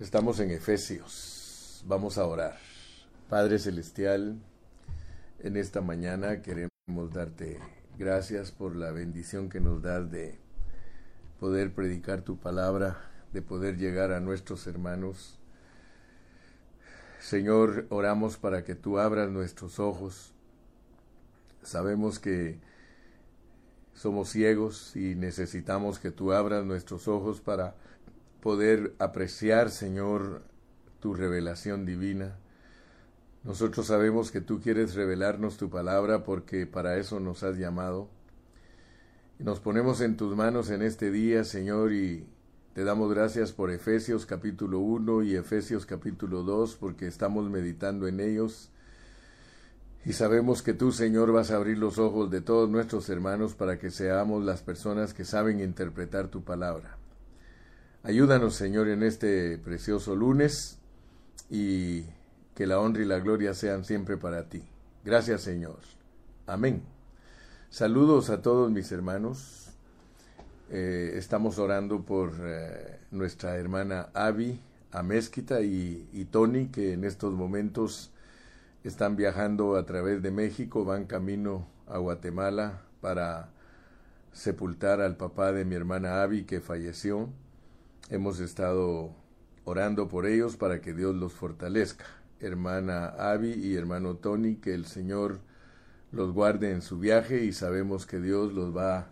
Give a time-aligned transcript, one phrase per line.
[0.00, 1.82] Estamos en Efesios.
[1.84, 2.56] Vamos a orar.
[3.28, 4.38] Padre Celestial,
[5.40, 6.70] en esta mañana queremos
[7.12, 7.58] darte
[7.98, 10.38] gracias por la bendición que nos das de
[11.40, 12.96] poder predicar tu palabra,
[13.32, 15.36] de poder llegar a nuestros hermanos.
[17.18, 20.32] Señor, oramos para que tú abras nuestros ojos.
[21.64, 22.60] Sabemos que
[23.94, 27.74] somos ciegos y necesitamos que tú abras nuestros ojos para
[28.40, 30.42] poder apreciar, Señor,
[31.00, 32.36] tu revelación divina.
[33.44, 38.08] Nosotros sabemos que tú quieres revelarnos tu palabra porque para eso nos has llamado.
[39.38, 42.26] Nos ponemos en tus manos en este día, Señor, y
[42.74, 48.20] te damos gracias por Efesios capítulo 1 y Efesios capítulo 2 porque estamos meditando en
[48.20, 48.70] ellos.
[50.04, 53.78] Y sabemos que tú, Señor, vas a abrir los ojos de todos nuestros hermanos para
[53.78, 56.97] que seamos las personas que saben interpretar tu palabra.
[58.04, 60.78] Ayúdanos, Señor, en este precioso lunes
[61.50, 62.04] y
[62.54, 64.62] que la honra y la gloria sean siempre para ti.
[65.04, 65.80] Gracias, Señor.
[66.46, 66.82] Amén.
[67.70, 69.70] Saludos a todos mis hermanos.
[70.70, 74.60] Eh, estamos orando por eh, nuestra hermana Avi
[74.92, 78.12] Amezquita y, y Tony, que en estos momentos
[78.84, 83.48] están viajando a través de México, van camino a Guatemala para
[84.32, 87.28] sepultar al papá de mi hermana Avi que falleció.
[88.10, 89.10] Hemos estado
[89.64, 92.06] orando por ellos para que Dios los fortalezca.
[92.40, 95.40] Hermana Abby y hermano Tony, que el Señor
[96.10, 99.10] los guarde en su viaje y sabemos que Dios los va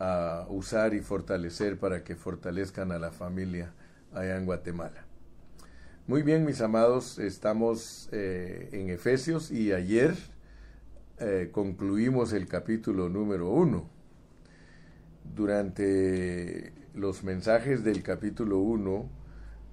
[0.00, 3.72] a usar y fortalecer para que fortalezcan a la familia
[4.12, 5.04] allá en Guatemala.
[6.08, 10.16] Muy bien, mis amados, estamos eh, en Efesios y ayer
[11.20, 13.88] eh, concluimos el capítulo número uno.
[15.24, 19.08] Durante los mensajes del capítulo 1,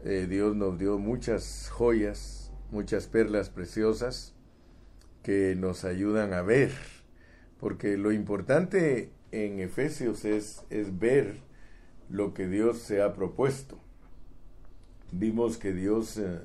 [0.05, 4.33] eh, Dios nos dio muchas joyas, muchas perlas preciosas
[5.23, 6.71] que nos ayudan a ver,
[7.59, 11.41] porque lo importante en Efesios es, es ver
[12.09, 13.77] lo que Dios se ha propuesto.
[15.11, 16.39] Vimos que Dios eh,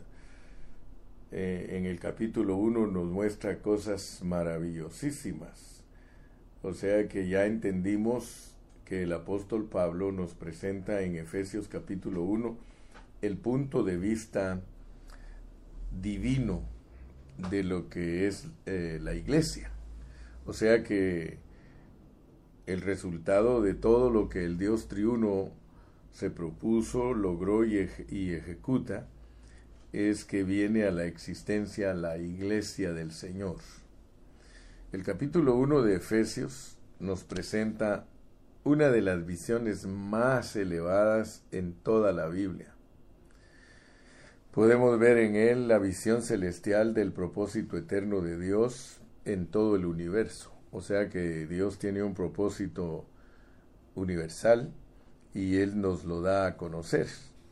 [1.31, 5.85] eh, en el capítulo 1 nos muestra cosas maravillosísimas.
[6.63, 8.54] O sea que ya entendimos
[8.85, 12.57] que el apóstol Pablo nos presenta en Efesios capítulo 1
[13.23, 14.61] el punto de vista
[16.03, 16.63] divino
[17.51, 19.71] de lo que es eh, la iglesia.
[20.47, 21.39] O sea que
[22.67, 25.51] el resultado de todo lo que el Dios triuno
[26.13, 29.09] se propuso, logró y, y ejecuta,
[29.93, 33.57] es que viene a la existencia la iglesia del Señor.
[34.93, 38.07] El capítulo 1 de Efesios nos presenta
[38.65, 42.75] una de las visiones más elevadas en toda la Biblia.
[44.53, 49.85] Podemos ver en él la visión celestial del propósito eterno de Dios en todo el
[49.85, 50.51] universo.
[50.71, 53.05] O sea que Dios tiene un propósito
[53.95, 54.73] universal
[55.35, 57.07] y Él nos lo da a conocer.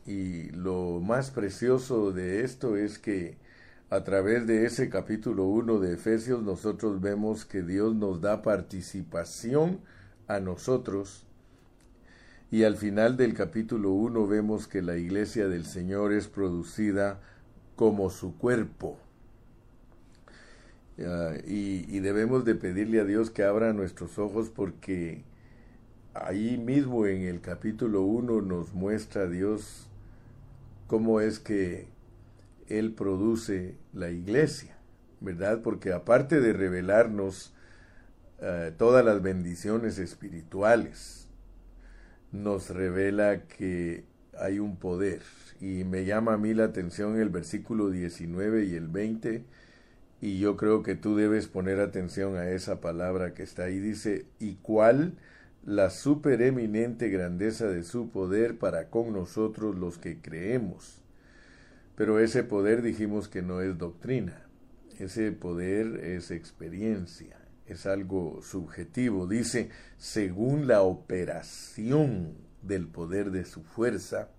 [0.05, 3.37] Y lo más precioso de esto es que
[3.89, 9.79] a través de ese capítulo 1 de Efesios nosotros vemos que Dios nos da participación
[10.27, 11.25] a nosotros.
[12.51, 17.19] Y al final del capítulo 1 vemos que la iglesia del Señor es producida
[17.75, 18.99] como su cuerpo.
[21.47, 25.23] y, y, debemos de pedirle a Dios que abra nuestros ojos porque
[26.13, 29.87] ahí mismo en el capítulo 1 nos muestra Dios
[30.87, 31.87] cómo es que
[32.67, 34.77] Él produce la iglesia,
[35.21, 35.61] ¿verdad?
[35.63, 37.52] Porque aparte de revelarnos
[38.41, 41.27] eh, todas las bendiciones espirituales,
[42.33, 44.03] nos revela que
[44.37, 45.21] hay un poder.
[45.61, 49.45] Y me llama a mí la atención el versículo 19 y el 20,
[50.19, 53.79] y yo creo que tú debes poner atención a esa palabra que está ahí.
[53.79, 55.13] Dice, ¿y cuál
[55.65, 61.01] la supereminente grandeza de su poder para con nosotros los que creemos?
[61.95, 64.41] Pero ese poder dijimos que no es doctrina,
[64.99, 69.27] ese poder es experiencia es algo subjetivo.
[69.27, 74.29] Dice, según la operación del poder de su fuerza,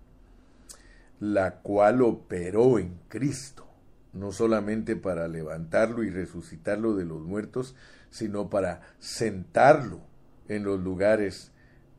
[1.19, 3.67] la cual operó en Cristo,
[4.13, 7.75] no solamente para levantarlo y resucitarlo de los muertos,
[8.09, 10.01] sino para sentarlo
[10.47, 11.51] en los lugares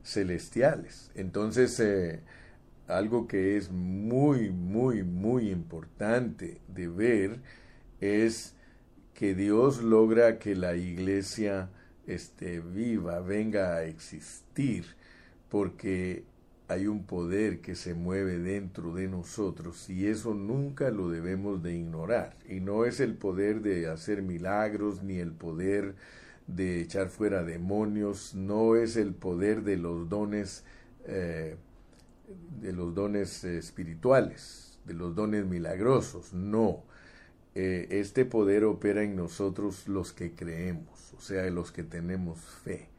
[0.02, 1.10] celestiales.
[1.14, 2.22] Entonces, eh,
[2.88, 7.40] algo que es muy, muy, muy importante de ver
[8.00, 8.55] es
[9.16, 11.70] que Dios logra que la iglesia
[12.06, 14.84] esté viva, venga a existir,
[15.48, 16.24] porque
[16.68, 21.76] hay un poder que se mueve dentro de nosotros y eso nunca lo debemos de
[21.76, 22.36] ignorar.
[22.46, 25.94] Y no es el poder de hacer milagros ni el poder
[26.46, 30.62] de echar fuera demonios, no es el poder de los dones
[31.06, 31.56] eh,
[32.60, 36.84] de los dones espirituales, de los dones milagrosos, no.
[37.58, 42.90] Eh, este poder opera en nosotros los que creemos, o sea, los que tenemos fe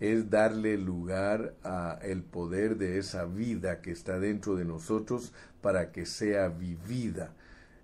[0.00, 5.32] es darle lugar a el poder de esa vida que está dentro de nosotros
[5.62, 7.32] para que sea vivida.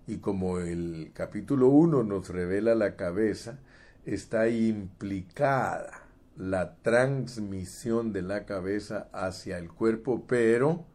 [0.05, 3.57] Y como el capítulo 1 nos revela la cabeza,
[4.05, 6.03] está implicada
[6.37, 10.85] la transmisión de la cabeza hacia el cuerpo, pero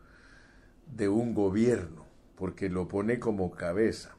[0.94, 4.13] de un gobierno, porque lo pone como cabeza.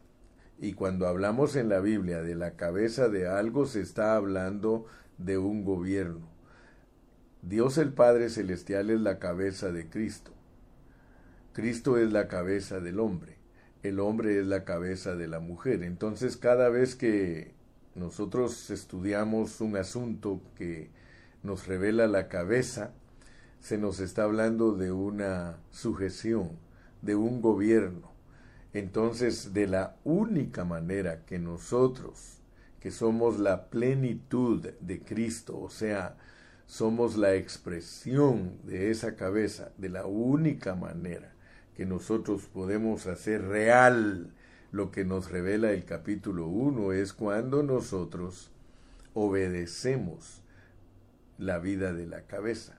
[0.59, 4.85] Y cuando hablamos en la Biblia de la cabeza de algo, se está hablando
[5.17, 6.27] de un gobierno.
[7.41, 10.31] Dios el Padre Celestial es la cabeza de Cristo.
[11.53, 13.37] Cristo es la cabeza del hombre.
[13.83, 15.83] El hombre es la cabeza de la mujer.
[15.83, 17.53] Entonces cada vez que
[17.93, 20.89] nosotros estudiamos un asunto que
[21.43, 22.91] nos revela la cabeza,
[23.59, 26.51] se nos está hablando de una sujeción,
[27.01, 28.14] de un gobierno.
[28.75, 32.41] Entonces, de la única manera que nosotros,
[32.81, 36.17] que somos la plenitud de Cristo, o sea,
[36.65, 41.31] somos la expresión de esa cabeza, de la única manera
[41.77, 44.33] que nosotros podemos hacer real
[44.73, 48.51] lo que nos revela el capítulo 1 es cuando nosotros
[49.13, 50.41] obedecemos
[51.37, 52.77] la vida de la cabeza.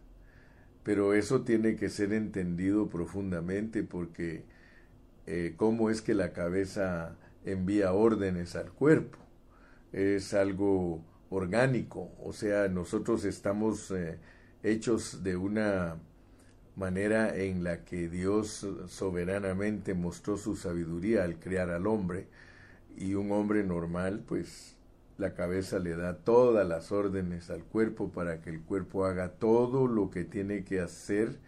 [0.82, 4.44] Pero eso tiene que ser entendido profundamente porque
[5.26, 9.18] eh, cómo es que la cabeza envía órdenes al cuerpo.
[9.92, 14.18] Es algo orgánico, o sea, nosotros estamos eh,
[14.62, 15.96] hechos de una
[16.76, 22.28] manera en la que Dios soberanamente mostró su sabiduría al crear al hombre
[22.96, 24.76] y un hombre normal, pues
[25.18, 29.86] la cabeza le da todas las órdenes al cuerpo para que el cuerpo haga todo
[29.86, 31.38] lo que tiene que hacer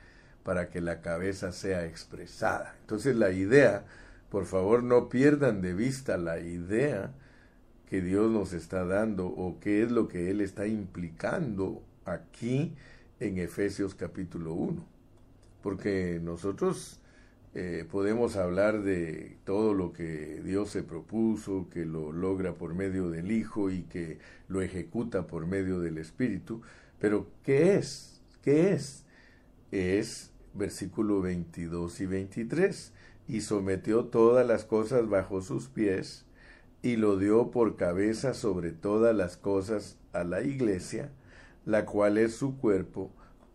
[0.49, 2.75] para que la cabeza sea expresada.
[2.81, 3.85] Entonces la idea,
[4.31, 7.13] por favor no pierdan de vista la idea
[7.85, 12.75] que Dios nos está dando o qué es lo que Él está implicando aquí
[13.21, 14.87] en Efesios capítulo 1.
[15.63, 16.99] Porque nosotros
[17.53, 23.11] eh, podemos hablar de todo lo que Dios se propuso, que lo logra por medio
[23.11, 24.19] del Hijo y que
[24.49, 26.63] lo ejecuta por medio del Espíritu,
[26.99, 28.23] pero ¿qué es?
[28.41, 29.05] ¿Qué es?
[29.71, 32.93] Es versículo 22 y 23.
[33.29, 36.27] Y sometió todas las cosas bajo sus pies
[36.83, 41.11] y lo dio por cabeza sobre todas las cosas a la iglesia,
[41.65, 43.11] la cual es su cuerpo,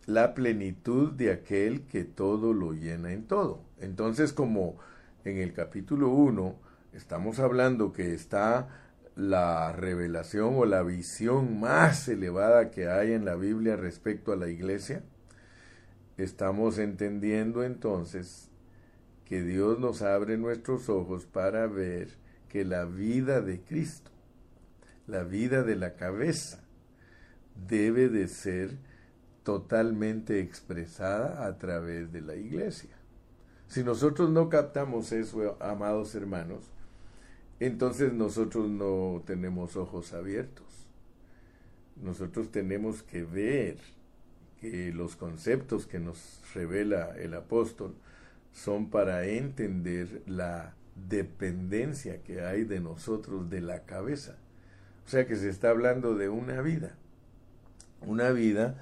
[0.06, 3.62] la plenitud de aquel que todo lo llena en todo.
[3.80, 4.78] Entonces, como
[5.26, 6.56] en el capítulo 1
[6.94, 8.68] estamos hablando que está
[9.16, 14.50] la revelación o la visión más elevada que hay en la Biblia respecto a la
[14.50, 15.04] iglesia,
[16.24, 18.50] estamos entendiendo entonces
[19.26, 22.10] que Dios nos abre nuestros ojos para ver
[22.50, 24.12] que la vida de Cristo,
[25.08, 26.64] la vida de la cabeza,
[27.68, 28.78] debe de ser
[29.44, 32.96] totalmente expresada a través de la iglesia.
[33.68, 36.72] Si nosotros no captamos eso, amados hermanos,
[37.60, 40.66] entonces nosotros no tenemos ojos abiertos.
[41.96, 43.78] Nosotros tenemos que ver
[44.94, 47.96] los conceptos que nos revela el apóstol
[48.54, 50.76] son para entender la
[51.10, 54.38] dependencia que hay de nosotros de la cabeza.
[55.06, 56.96] O sea que se está hablando de una vida,
[58.02, 58.76] una vida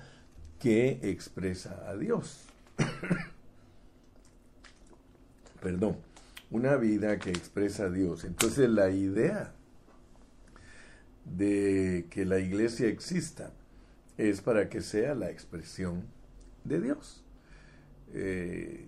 [0.60, 2.46] que expresa a Dios.
[5.62, 5.98] Perdón,
[6.52, 8.26] una vida que expresa a Dios.
[8.26, 9.54] Entonces la idea
[11.26, 13.52] de que la iglesia exista
[14.18, 16.06] es para que sea la expresión
[16.64, 17.24] de Dios.
[18.14, 18.88] Eh,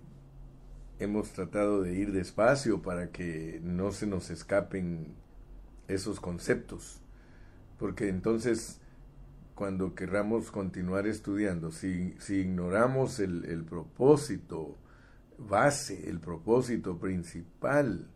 [0.98, 5.14] hemos tratado de ir despacio para que no se nos escapen
[5.88, 7.00] esos conceptos,
[7.78, 8.80] porque entonces
[9.54, 14.76] cuando querramos continuar estudiando, si, si ignoramos el, el propósito
[15.38, 18.08] base, el propósito principal,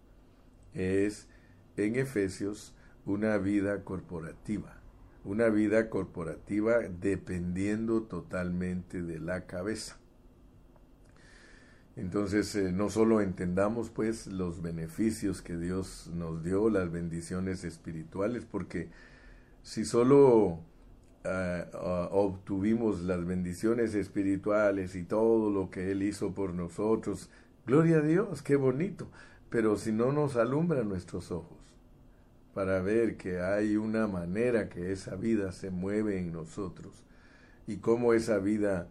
[0.75, 1.29] es
[1.77, 2.75] en Efesios
[3.05, 4.78] una vida corporativa,
[5.25, 9.99] una vida corporativa dependiendo totalmente de la cabeza.
[11.97, 18.45] Entonces, eh, no solo entendamos pues los beneficios que Dios nos dio, las bendiciones espirituales,
[18.45, 18.89] porque
[19.63, 20.61] si solo
[21.25, 27.31] ah, obtuvimos las bendiciones espirituales y todo lo que Él hizo por nosotros.
[27.67, 29.09] Gloria a Dios, qué bonito.
[29.51, 31.68] Pero si no nos alumbra nuestros ojos
[32.59, 37.05] para ver que hay una manera que esa vida se mueve en nosotros
[37.69, 38.89] y cómo esa vida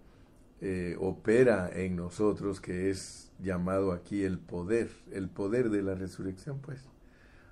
[0.62, 6.62] eh, opera en nosotros, que es llamado aquí el poder, el poder de la resurrección,
[6.62, 6.88] pues.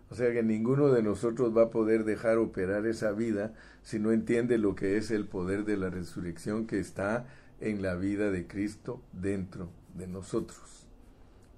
[0.10, 4.13] O sea que ninguno de nosotros va a poder dejar operar esa vida si no
[4.13, 7.27] entiende lo que es el poder de la resurrección que está
[7.60, 10.88] en la vida de Cristo dentro de nosotros.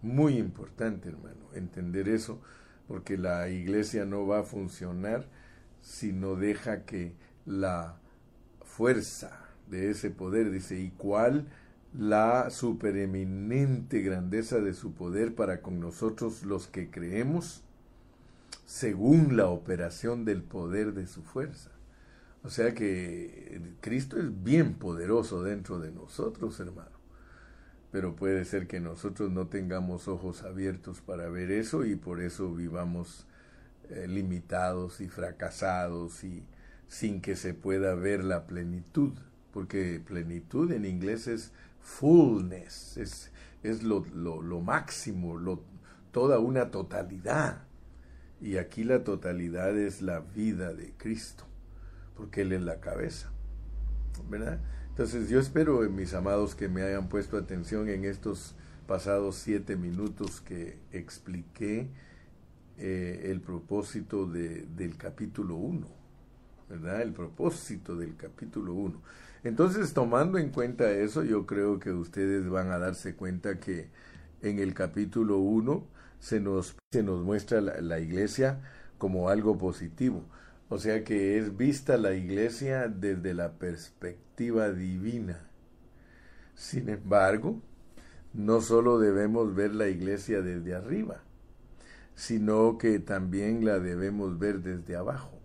[0.01, 2.41] Muy importante, hermano, entender eso,
[2.87, 5.25] porque la iglesia no va a funcionar
[5.81, 7.13] si no deja que
[7.45, 7.97] la
[8.63, 9.39] fuerza
[9.69, 11.47] de ese poder, dice, ¿y cuál
[11.97, 17.63] la supereminente grandeza de su poder para con nosotros los que creemos?
[18.67, 21.71] según la operación del poder de su fuerza.
[22.43, 26.96] O sea que Cristo es bien poderoso dentro de nosotros, hermano.
[27.97, 32.53] Pero puede ser que nosotros no tengamos ojos abiertos para ver eso y por eso
[32.53, 33.25] vivamos
[33.89, 36.45] eh, limitados y fracasados y
[36.87, 39.13] sin que se pueda ver la plenitud.
[39.51, 43.31] Porque plenitud en inglés es fullness, es,
[43.63, 45.63] es lo, lo, lo máximo, lo,
[46.11, 47.63] toda una totalidad.
[48.39, 51.45] Y aquí la totalidad es la vida de Cristo,
[52.15, 53.31] porque Él es la cabeza.
[54.29, 54.59] ¿Verdad?
[54.97, 58.55] Entonces yo espero, mis amados, que me hayan puesto atención en estos
[58.87, 61.87] pasados siete minutos que expliqué
[62.79, 65.87] eh, el propósito de, del capítulo 1,
[66.67, 67.03] ¿verdad?
[67.03, 68.99] El propósito del capítulo 1.
[69.43, 73.89] Entonces, tomando en cuenta eso, yo creo que ustedes van a darse cuenta que
[74.41, 75.85] en el capítulo 1
[76.19, 78.61] se nos, se nos muestra la, iglesia
[78.97, 80.23] como algo positivo.
[80.69, 85.49] O sea que es vista la iglesia desde la perspectiva divina.
[86.53, 87.59] Sin embargo,
[88.33, 91.23] no solo debemos ver la iglesia desde arriba,
[92.13, 95.39] sino que también la debemos ver desde abajo.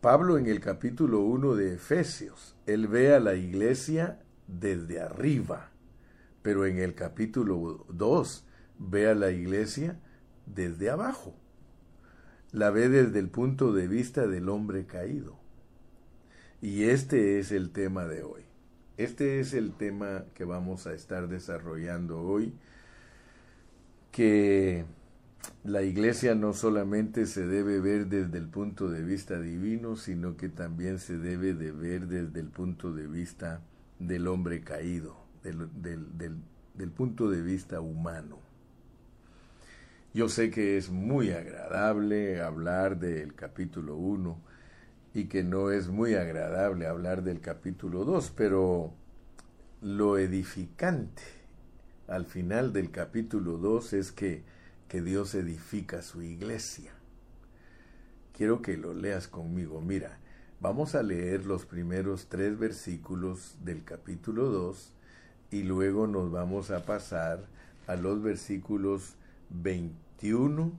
[0.00, 5.72] Pablo en el capítulo 1 de Efesios, él ve a la iglesia desde arriba,
[6.40, 8.46] pero en el capítulo 2
[8.78, 10.00] ve a la iglesia
[10.46, 11.36] desde abajo.
[12.50, 15.39] La ve desde el punto de vista del hombre caído.
[16.62, 18.42] Y este es el tema de hoy.
[18.98, 22.52] Este es el tema que vamos a estar desarrollando hoy,
[24.12, 24.84] que
[25.64, 30.50] la iglesia no solamente se debe ver desde el punto de vista divino, sino que
[30.50, 33.62] también se debe de ver desde el punto de vista
[33.98, 38.38] del hombre caído, del, del, punto de vista humano.
[40.12, 44.49] Yo sé que es muy agradable hablar del capítulo 1
[45.14, 48.92] y que no es muy agradable hablar del capítulo 2, pero
[49.82, 51.22] lo edificante
[52.06, 54.42] al final del capítulo 2 es que,
[54.88, 56.92] que Dios edifica su iglesia.
[58.36, 59.80] Quiero que lo leas conmigo.
[59.80, 60.18] Mira,
[60.60, 64.92] vamos a leer los primeros tres versículos del capítulo 2
[65.50, 67.46] y luego nos vamos a pasar
[67.86, 69.14] a los versículos
[69.50, 70.72] 21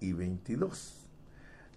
[0.00, 0.99] y 22.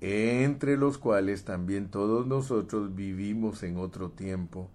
[0.00, 4.70] entre los cuales también todos nosotros vivimos en otro tiempo,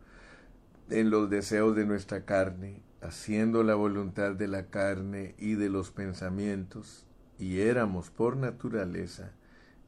[0.89, 5.91] en los deseos de nuestra carne, haciendo la voluntad de la carne y de los
[5.91, 7.05] pensamientos,
[7.39, 9.31] y éramos por naturaleza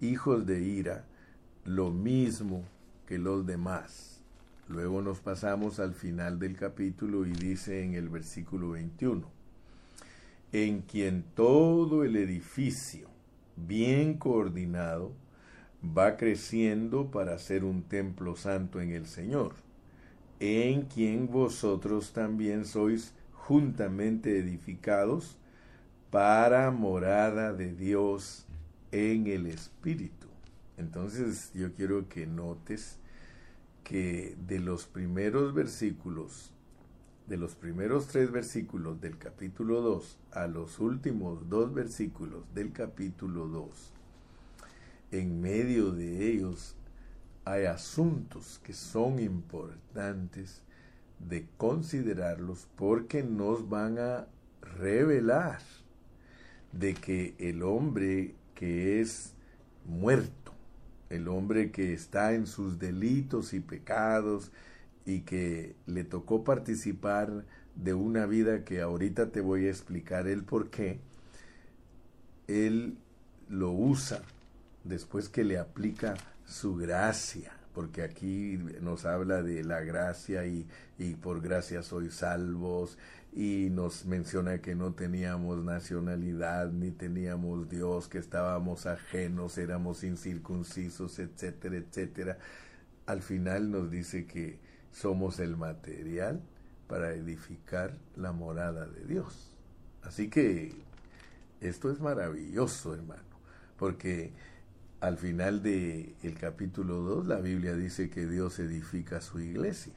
[0.02, 1.06] hijos de ira,
[1.66, 2.64] lo mismo
[3.08, 4.22] que los demás.
[4.68, 9.30] Luego nos pasamos al final del capítulo y dice en el versículo 21,
[10.52, 13.08] en quien todo el edificio,
[13.56, 15.14] bien coordinado,
[15.84, 19.54] va creciendo para ser un templo santo en el Señor,
[20.40, 25.38] en quien vosotros también sois juntamente edificados
[26.10, 28.46] para morada de Dios
[28.92, 30.28] en el Espíritu.
[30.78, 33.00] Entonces yo quiero que notes
[33.84, 36.52] que de los primeros versículos,
[37.28, 43.48] de los primeros tres versículos del capítulo 2 a los últimos dos versículos del capítulo
[43.48, 43.94] 2,
[45.12, 46.76] en medio de ellos
[47.46, 50.62] hay asuntos que son importantes
[51.20, 54.28] de considerarlos porque nos van a
[54.62, 55.60] revelar
[56.74, 59.34] de que el hombre que es
[59.86, 60.52] muerto,
[61.10, 64.52] el hombre que está en sus delitos y pecados
[65.06, 67.46] y que le tocó participar
[67.76, 71.00] de una vida que ahorita te voy a explicar el por qué,
[72.48, 72.98] él
[73.48, 74.22] lo usa
[74.88, 76.16] después que le aplica
[76.46, 80.68] su gracia, porque aquí nos habla de la gracia y,
[80.98, 82.98] y por gracia sois salvos
[83.34, 91.20] y nos menciona que no teníamos nacionalidad ni teníamos Dios, que estábamos ajenos, éramos incircuncisos,
[91.20, 92.38] etcétera, etcétera.
[93.06, 94.60] Al final nos dice que
[94.92, 96.42] somos el material
[96.88, 99.52] para edificar la morada de Dios.
[100.02, 100.74] Así que
[101.62, 103.22] esto es maravilloso, hermano,
[103.78, 104.32] porque
[105.00, 109.94] al final del el capítulo 2 la Biblia dice que Dios edifica su iglesia.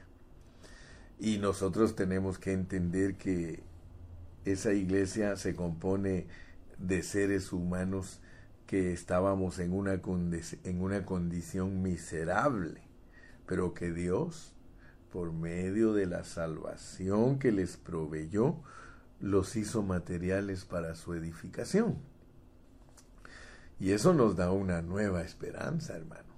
[1.18, 3.62] Y nosotros tenemos que entender que
[4.44, 6.26] esa iglesia se compone
[6.78, 8.20] de seres humanos
[8.66, 10.00] que estábamos en una,
[10.64, 12.80] en una condición miserable,
[13.46, 14.54] pero que Dios,
[15.12, 18.62] por medio de la salvación que les proveyó,
[19.18, 21.98] los hizo materiales para su edificación.
[23.80, 26.28] Y eso nos da una nueva esperanza, hermano.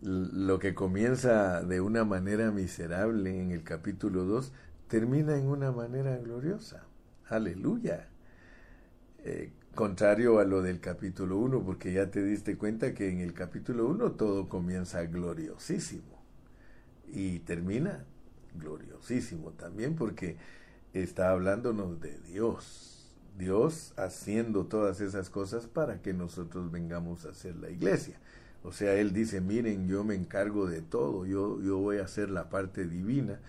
[0.00, 4.52] Lo que comienza de una manera miserable en el capítulo 2
[4.88, 6.86] termina en una manera gloriosa.
[7.28, 8.08] Aleluya.
[9.24, 13.34] Eh, contrario a lo del capítulo 1, porque ya te diste cuenta que en el
[13.34, 16.22] capítulo 1 todo comienza gloriosísimo
[17.12, 18.04] y termina
[18.54, 20.36] gloriosísimo también porque
[20.92, 22.91] está hablándonos de Dios.
[23.38, 28.18] Dios haciendo todas esas cosas para que nosotros vengamos a hacer la iglesia.
[28.64, 32.30] O sea, Él dice, miren, yo me encargo de todo, yo, yo voy a hacer
[32.30, 33.40] la parte divina.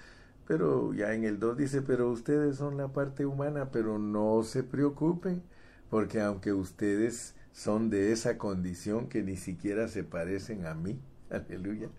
[0.48, 4.64] Pero ya en el 2 dice, pero ustedes son la parte humana, pero no se
[4.64, 5.42] preocupen,
[5.90, 11.00] porque aunque ustedes son de esa condición que ni siquiera se parecen a mí,
[11.30, 11.90] aleluya,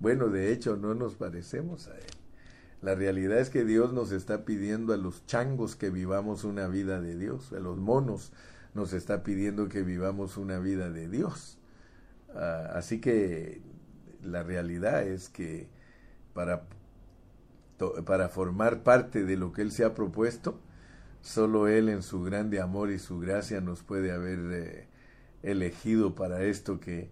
[0.00, 2.21] bueno, de hecho no nos parecemos a Él.
[2.82, 7.00] La realidad es que Dios nos está pidiendo a los changos que vivamos una vida
[7.00, 8.32] de Dios, a los monos
[8.74, 11.58] nos está pidiendo que vivamos una vida de Dios.
[12.34, 13.62] Ah, así que
[14.22, 15.68] la realidad es que
[16.32, 16.64] para,
[18.06, 20.58] para formar parte de lo que Él se ha propuesto,
[21.20, 24.88] solo Él en su grande amor y su gracia nos puede haber eh,
[25.42, 27.10] elegido para esto que,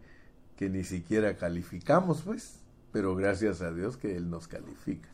[0.57, 5.09] que ni siquiera calificamos, pues, pero gracias a Dios que Él nos califica.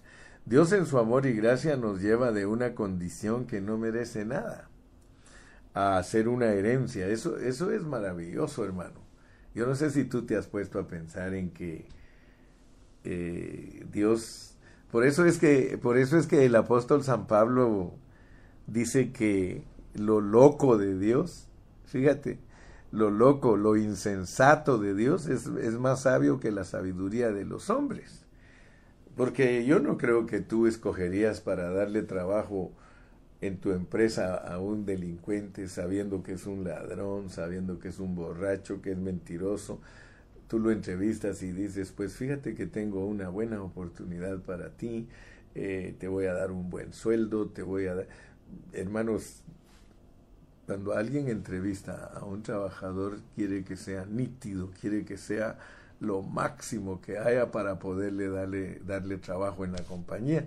[0.47, 4.71] Dios en su amor y gracia nos lleva de una condición que no merece nada
[5.75, 7.09] a hacer una herencia.
[7.09, 9.01] Eso, eso es maravilloso, hermano.
[9.55, 11.89] Yo no sé si tú te has puesto a pensar en que
[13.03, 14.57] eh, Dios,
[14.93, 17.95] por eso es que, por eso es que el apóstol San Pablo
[18.69, 21.49] dice que lo loco de Dios,
[21.87, 22.39] fíjate,
[22.93, 27.69] lo loco, lo insensato de Dios es, es más sabio que la sabiduría de los
[27.69, 28.26] hombres.
[29.17, 32.73] Porque yo no creo que tú escogerías para darle trabajo
[33.41, 38.15] en tu empresa a un delincuente sabiendo que es un ladrón, sabiendo que es un
[38.15, 39.81] borracho, que es mentiroso.
[40.49, 45.09] Tú lo entrevistas y dices, pues fíjate que tengo una buena oportunidad para ti,
[45.55, 48.09] eh, te voy a dar un buen sueldo, te voy a dar...
[48.73, 49.43] Hermanos,
[50.67, 55.59] cuando alguien entrevista a un trabajador, quiere que sea nítido, quiere que sea
[56.01, 60.47] lo máximo que haya para poderle darle, darle trabajo en la compañía.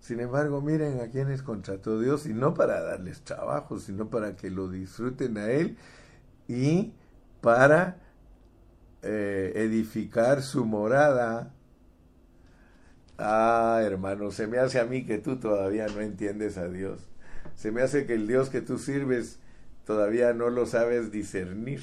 [0.00, 4.50] Sin embargo, miren a quienes contrató Dios y no para darles trabajo, sino para que
[4.50, 5.76] lo disfruten a Él
[6.46, 6.92] y
[7.40, 7.98] para
[9.02, 11.52] eh, edificar su morada.
[13.18, 17.08] Ah, hermano, se me hace a mí que tú todavía no entiendes a Dios.
[17.56, 19.40] Se me hace que el Dios que tú sirves
[19.84, 21.82] todavía no lo sabes discernir.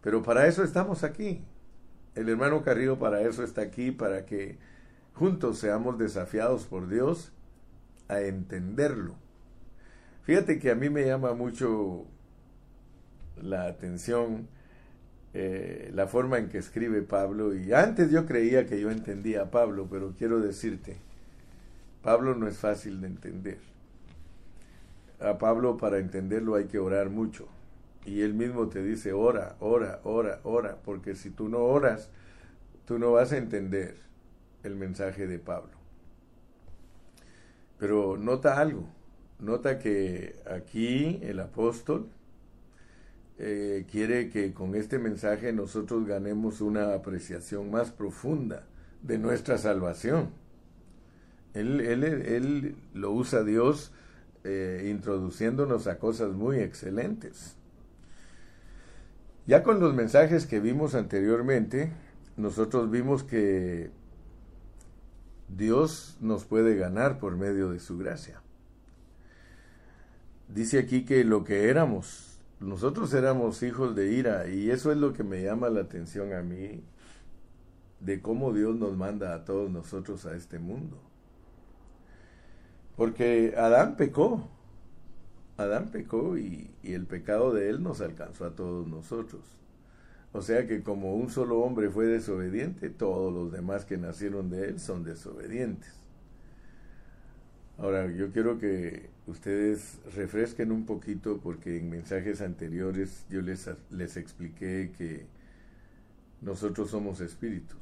[0.00, 1.44] Pero para eso estamos aquí.
[2.14, 4.58] El hermano Carrillo para eso está aquí, para que
[5.14, 7.32] juntos seamos desafiados por Dios
[8.08, 9.14] a entenderlo.
[10.22, 12.04] Fíjate que a mí me llama mucho
[13.40, 14.46] la atención
[15.34, 19.50] eh, la forma en que escribe Pablo y antes yo creía que yo entendía a
[19.50, 20.98] Pablo, pero quiero decirte,
[22.02, 23.58] Pablo no es fácil de entender.
[25.20, 27.48] A Pablo para entenderlo hay que orar mucho.
[28.04, 32.10] Y él mismo te dice, ora, ora, ora, ora, porque si tú no oras,
[32.84, 33.96] tú no vas a entender
[34.64, 35.72] el mensaje de Pablo.
[37.78, 38.88] Pero nota algo,
[39.38, 42.08] nota que aquí el apóstol
[43.38, 48.66] eh, quiere que con este mensaje nosotros ganemos una apreciación más profunda
[49.02, 50.30] de nuestra salvación.
[51.54, 53.92] Él, él, él lo usa Dios
[54.44, 57.56] eh, introduciéndonos a cosas muy excelentes.
[59.46, 61.92] Ya con los mensajes que vimos anteriormente,
[62.36, 63.90] nosotros vimos que
[65.48, 68.40] Dios nos puede ganar por medio de su gracia.
[70.48, 75.12] Dice aquí que lo que éramos, nosotros éramos hijos de ira y eso es lo
[75.12, 76.82] que me llama la atención a mí
[78.00, 80.98] de cómo Dios nos manda a todos nosotros a este mundo.
[82.96, 84.48] Porque Adán pecó,
[85.56, 89.42] Adán pecó y, el pecado de él nos alcanzó a todos nosotros.
[90.32, 94.68] O sea que como un solo hombre fue desobediente, todos los demás que nacieron de
[94.68, 95.92] él son desobedientes.
[97.78, 104.16] Ahora, yo quiero que ustedes refresquen un poquito porque en mensajes anteriores yo les, les
[104.16, 105.26] expliqué que
[106.40, 107.78] nosotros somos espíritus.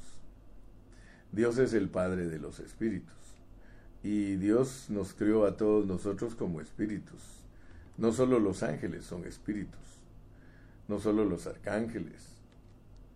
[1.33, 3.15] Dios es el Padre de los espíritus.
[4.03, 7.40] Y Dios nos crió a todos nosotros como espíritus.
[8.01, 10.01] No solo los ángeles son espíritus,
[10.89, 12.31] no solo los arcángeles,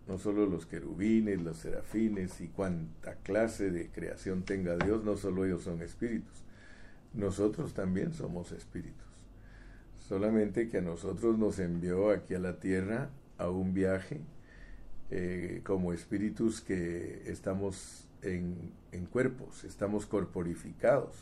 [0.07, 5.43] no solo los querubines, los serafines y cuanta clase de creación tenga Dios, no solo
[5.43, 6.43] ellos son espíritus,
[7.15, 9.01] nosotros también somos espíritus.
[10.07, 14.21] Solamente que a nosotros nos envió aquí a la tierra a un viaje
[15.09, 21.15] eh, como espíritus que estamos en, en, cuerpos, estamos corporificados.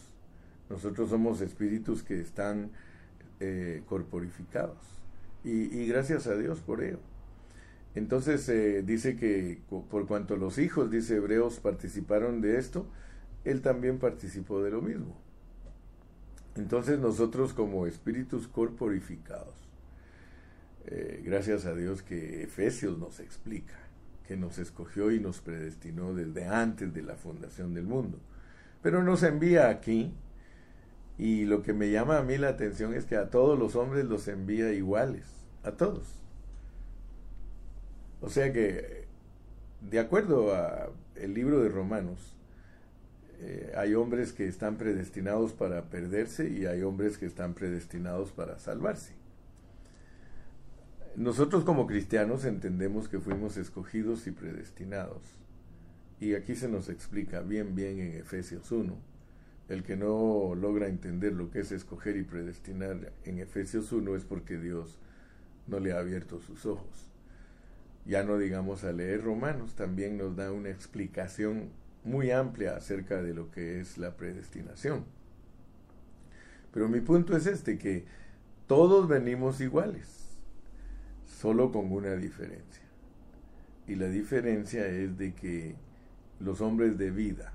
[0.69, 2.71] Nosotros somos espíritus que están
[3.39, 4.77] eh, corporificados.
[5.43, 6.99] Y, gracias a Dios por ello.
[7.95, 12.87] Entonces eh, dice que por cuanto los hijos, dice Hebreos, participaron de esto,
[13.43, 15.17] él también participó de lo mismo.
[16.55, 19.55] Entonces nosotros como espíritus corporificados,
[20.85, 23.77] eh, gracias a Dios que Efesios nos explica,
[24.27, 28.19] que nos escogió y nos predestinó desde antes de la fundación del mundo.
[28.81, 30.13] Pero nos envía aquí
[31.17, 34.05] y lo que me llama a mí la atención es que a todos los hombres
[34.05, 35.25] los envía iguales,
[35.63, 36.19] a todos.
[38.21, 39.05] O sea que,
[39.81, 42.35] de acuerdo a el libro de Romanos,
[43.39, 48.57] eh, hay hombres que están predestinados para perderse y hay hombres que están predestinados para
[48.57, 49.13] salvarse.
[51.15, 55.21] Nosotros como cristianos entendemos que fuimos escogidos y predestinados.
[56.19, 59.12] Y aquí se nos explica bien, bien en Efesios 1.
[59.69, 64.25] El que no logra entender lo que es escoger y predestinar en Efesios 1 es
[64.25, 64.99] porque Dios
[65.67, 67.09] no le ha abierto sus ojos.
[68.05, 71.69] Ya no digamos a leer Romanos, también nos da una explicación
[72.03, 75.05] muy amplia acerca de lo que es la predestinación.
[76.73, 78.03] Pero mi punto es este, que
[78.67, 80.37] todos venimos iguales,
[81.25, 82.83] solo con una diferencia.
[83.87, 85.75] Y la diferencia es de que
[86.39, 87.52] los hombres de vida,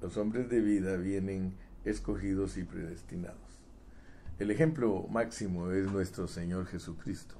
[0.00, 3.38] los hombres de vida vienen escogidos y predestinados.
[4.38, 7.36] El ejemplo máximo es nuestro Señor Jesucristo.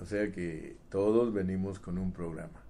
[0.00, 2.62] O sea que todos venimos con un programa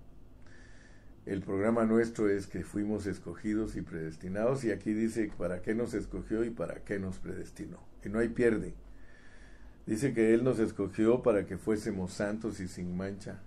[1.24, 5.94] el programa nuestro es que fuimos escogidos y predestinados y aquí dice para qué nos
[5.94, 7.78] escogió y para qué nos predestinó.
[8.04, 8.74] Y no hay pierde.
[9.86, 13.40] Dice que Él nos escogió para que fuésemos santos y sin mancha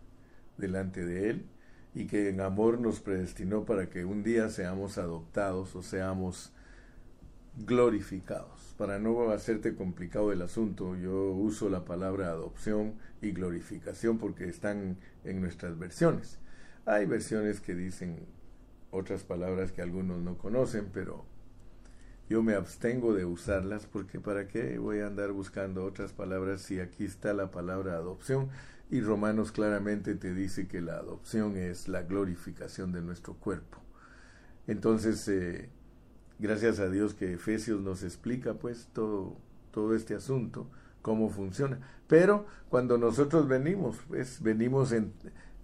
[0.58, 1.46] delante de Él
[1.96, 6.52] y que en amor nos predestinó para que un día seamos adoptados o seamos
[7.58, 8.76] glorificados.
[8.78, 14.98] Para no hacerte complicado el asunto, yo uso la palabra adopción y glorificación porque están
[15.24, 16.38] en nuestras versiones.
[16.86, 18.26] Hay versiones que dicen
[18.92, 21.24] otras palabras que algunos no conocen, pero
[22.30, 26.82] yo me abstengo de usarlas porque para qué voy a andar buscando otras palabras si
[26.82, 28.50] aquí está la palabra adopción
[28.90, 33.80] y Romanos claramente te dice que la adopción es la glorificación de nuestro cuerpo.
[34.68, 35.70] Entonces, eh,
[36.40, 39.38] gracias a Dios que Efesios nos explica pues todo,
[39.72, 40.68] todo este asunto,
[41.02, 41.80] cómo funciona.
[42.08, 45.14] Pero cuando nosotros venimos, pues venimos en,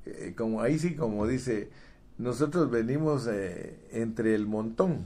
[0.05, 1.69] eh, como ahí sí, como dice,
[2.17, 5.05] nosotros venimos eh, entre el montón.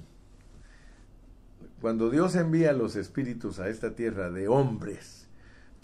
[1.81, 5.24] Cuando Dios envía los espíritus a esta tierra de hombres,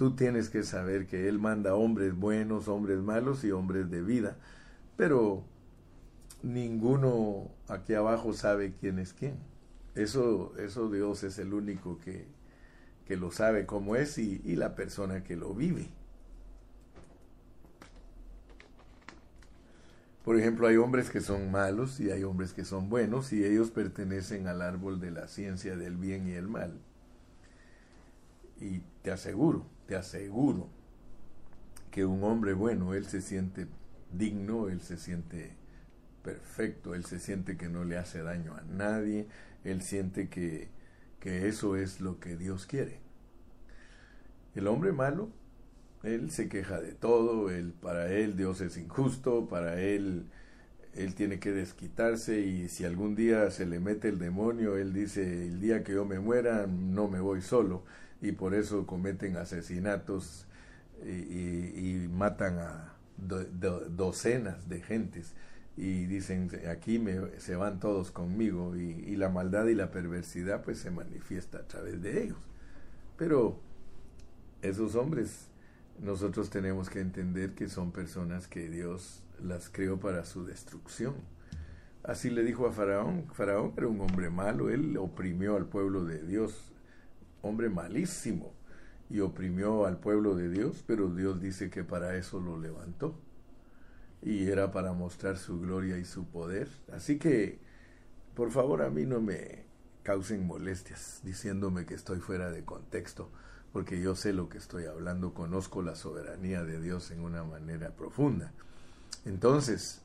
[0.02, 4.36] tú tienes que saber que Él manda hombres buenos, hombres malos y hombres de vida.
[4.98, 5.44] Pero
[6.42, 9.36] ninguno aquí abajo sabe quién es quién.
[9.94, 12.26] Eso, eso Dios es el único que,
[13.06, 15.88] que lo sabe cómo es y, y la persona que lo vive.
[20.26, 23.70] Por ejemplo, hay hombres que son malos y hay hombres que son buenos y ellos
[23.70, 26.74] pertenecen al árbol de la ciencia del bien y el mal.
[28.60, 30.70] Y te aseguro, te aseguro
[31.92, 33.68] que un hombre bueno, él se siente
[34.14, 35.52] digno, él se siente
[36.24, 39.28] perfecto, él se siente que no le hace daño a nadie,
[39.66, 40.70] él siente que,
[41.20, 43.02] que eso es lo que Dios quiere.
[44.56, 45.28] El hombre malo,
[46.04, 50.24] él se queja de todo, él, para él Dios es injusto, para él
[50.94, 55.48] él tiene que desquitarse y si algún día se le mete el demonio, él dice,
[55.48, 57.84] el día que yo me muera no me voy solo
[58.22, 60.46] y por eso cometen asesinatos
[61.04, 65.34] y, matan a docenas de gentes
[65.78, 70.64] y dicen, aquí me, se van todos conmigo y, y la maldad y la perversidad
[70.64, 72.38] pues se manifiesta a través de ellos.
[73.18, 73.60] Pero
[74.62, 75.48] esos hombres,
[76.00, 81.16] nosotros tenemos que entender que son personas que Dios las creó para su destrucción.
[82.04, 83.28] Así le dijo a Faraón.
[83.34, 86.71] Faraón era un hombre malo, él oprimió al pueblo de Dios,
[87.42, 88.54] hombre malísimo,
[89.12, 93.20] y oprimió al pueblo de Dios, pero Dios dice que para eso lo levantó.
[94.22, 96.70] Y era para mostrar su gloria y su poder.
[96.94, 97.60] Así que,
[98.36, 99.66] por favor, a mí no me
[100.04, 103.30] causen molestias diciéndome que estoy fuera de contexto,
[103.74, 107.92] porque yo sé lo que estoy hablando, conozco la soberanía de Dios en una manera
[107.96, 108.54] profunda.
[109.26, 110.02] Entonces,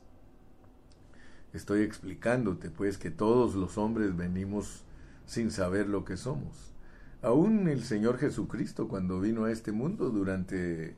[1.53, 4.83] estoy explicándote pues que todos los hombres venimos
[5.25, 6.73] sin saber lo que somos.
[7.21, 10.95] Aún el Señor Jesucristo cuando vino a este mundo durante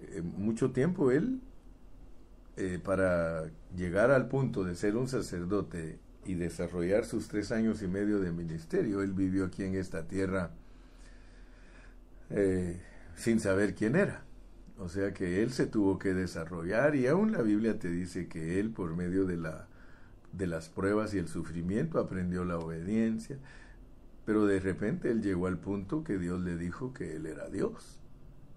[0.00, 1.40] eh, mucho tiempo, Él,
[2.56, 7.88] eh, para llegar al punto de ser un sacerdote y desarrollar sus tres años y
[7.88, 10.52] medio de ministerio, Él vivió aquí en esta tierra
[12.30, 12.80] eh,
[13.14, 14.22] sin saber quién era.
[14.78, 18.60] O sea que él se tuvo que desarrollar y aún la Biblia te dice que
[18.60, 19.68] él por medio de, la,
[20.32, 23.38] de las pruebas y el sufrimiento aprendió la obediencia,
[24.26, 27.98] pero de repente él llegó al punto que Dios le dijo que él era Dios.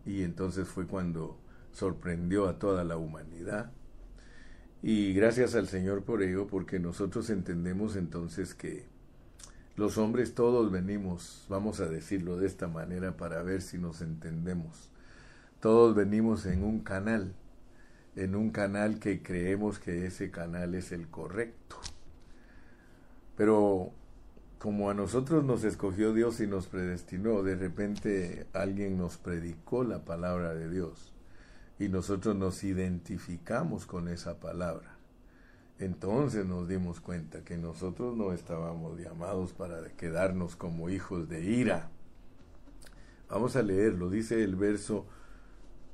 [0.05, 1.39] Y entonces fue cuando
[1.71, 3.71] sorprendió a toda la humanidad.
[4.81, 8.87] Y gracias al Señor por ello, porque nosotros entendemos entonces que
[9.77, 14.89] los hombres todos venimos, vamos a decirlo de esta manera para ver si nos entendemos
[15.59, 17.33] todos venimos en un canal,
[18.15, 21.75] en un canal que creemos que ese canal es el correcto.
[23.35, 23.91] Pero
[24.59, 30.03] como a nosotros nos escogió Dios y nos predestinó, de repente alguien nos predicó la
[30.03, 31.13] palabra de Dios
[31.79, 34.97] y nosotros nos identificamos con esa palabra.
[35.79, 41.89] Entonces nos dimos cuenta que nosotros no estábamos llamados para quedarnos como hijos de ira.
[43.29, 45.05] Vamos a leerlo, dice el verso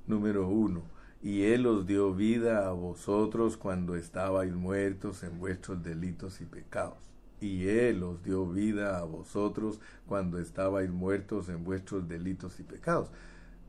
[0.07, 0.81] número uno.
[1.21, 7.14] Y Él os dio vida a vosotros cuando estabais muertos en vuestros delitos y pecados.
[7.45, 13.09] Y Él os dio vida a vosotros cuando estabais muertos en vuestros delitos y pecados.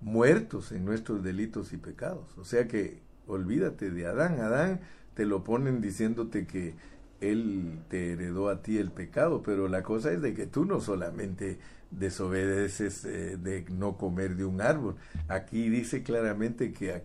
[0.00, 2.36] Muertos en nuestros delitos y pecados.
[2.38, 4.40] O sea que olvídate de Adán.
[4.40, 4.80] Adán
[5.14, 6.74] te lo ponen diciéndote que
[7.20, 10.80] él te heredó a ti el pecado, pero la cosa es de que tú no
[10.80, 11.58] solamente
[11.90, 14.96] desobedeces eh, de no comer de un árbol.
[15.28, 17.02] Aquí dice claramente que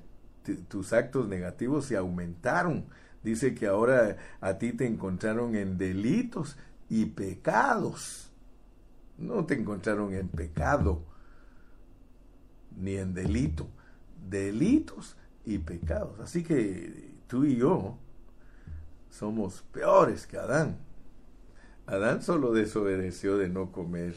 [0.67, 2.85] tus actos negativos se aumentaron.
[3.23, 6.57] Dice que ahora a ti te encontraron en delitos
[6.89, 8.31] y pecados.
[9.17, 11.03] No te encontraron en pecado
[12.75, 13.67] ni en delito.
[14.29, 16.19] Delitos y pecados.
[16.19, 17.97] Así que tú y yo
[19.09, 20.77] somos peores que Adán.
[21.85, 24.15] Adán solo desobedeció de no comer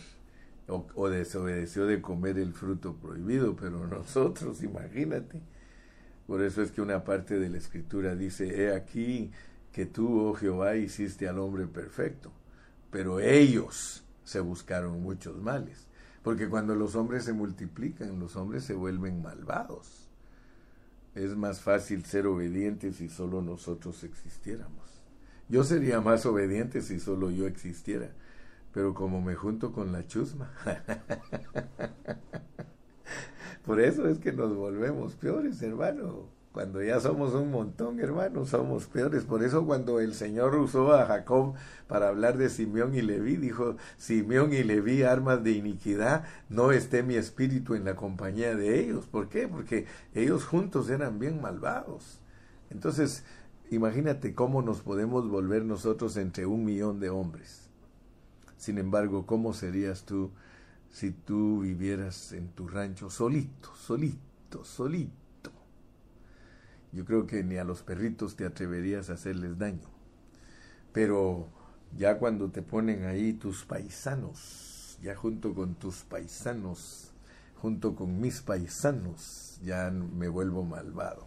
[0.67, 5.43] o, desobedeció de comer el fruto prohibido, pero nosotros, imagínate.
[6.27, 9.31] Por eso es que una parte de la escritura dice, he aquí
[9.73, 12.33] que tú, oh Jehová, hiciste al hombre perfecto,
[12.91, 15.87] pero ellos se buscaron muchos males,
[16.23, 20.09] porque cuando los hombres se multiplican, los hombres se vuelven malvados.
[21.15, 25.03] Es más fácil ser obedientes si solo nosotros existiéramos.
[25.49, 28.11] Yo sería más obediente si solo yo existiera
[28.75, 30.51] pero como me junto con la chusma.
[33.65, 36.29] Por eso es que nos volvemos peores, hermano.
[36.53, 39.25] Cuando ya somos un montón, hermano, somos peores.
[39.25, 41.55] Por eso cuando el Señor usó a Jacob
[41.89, 47.03] para hablar de Simeón y Leví, dijo, Simeón y Leví, armas de iniquidad, no esté
[47.03, 49.07] mi espíritu en la compañía de ellos.
[49.07, 49.49] ¿Por qué?
[49.49, 52.21] Porque ellos juntos eran bien malvados.
[52.71, 53.25] Entonces,
[53.71, 57.65] imagínate cómo nos podemos volver nosotros entre un millón de hombres
[58.65, 60.31] sin embargo, ¿cómo serías tú
[60.95, 65.51] si tú vivieras en tu rancho solito, solito, solito?
[66.93, 69.89] Yo creo que ni a los perritos te atreverías a hacerles daño.
[70.93, 71.49] Pero
[71.99, 77.11] ya cuando te ponen ahí tus paisanos, ya junto con tus paisanos,
[77.61, 81.27] junto con mis paisanos, ya me vuelvo malvado.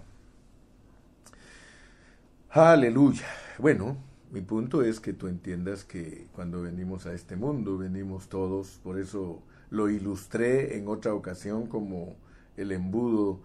[2.51, 3.27] Aleluya.
[3.57, 3.97] bueno,
[4.31, 8.97] mi punto es que tú entiendas que cuando venimos a este mundo, venimos todos, por
[8.97, 12.15] eso lo ilustré en otra ocasión como
[12.55, 13.39] el embudo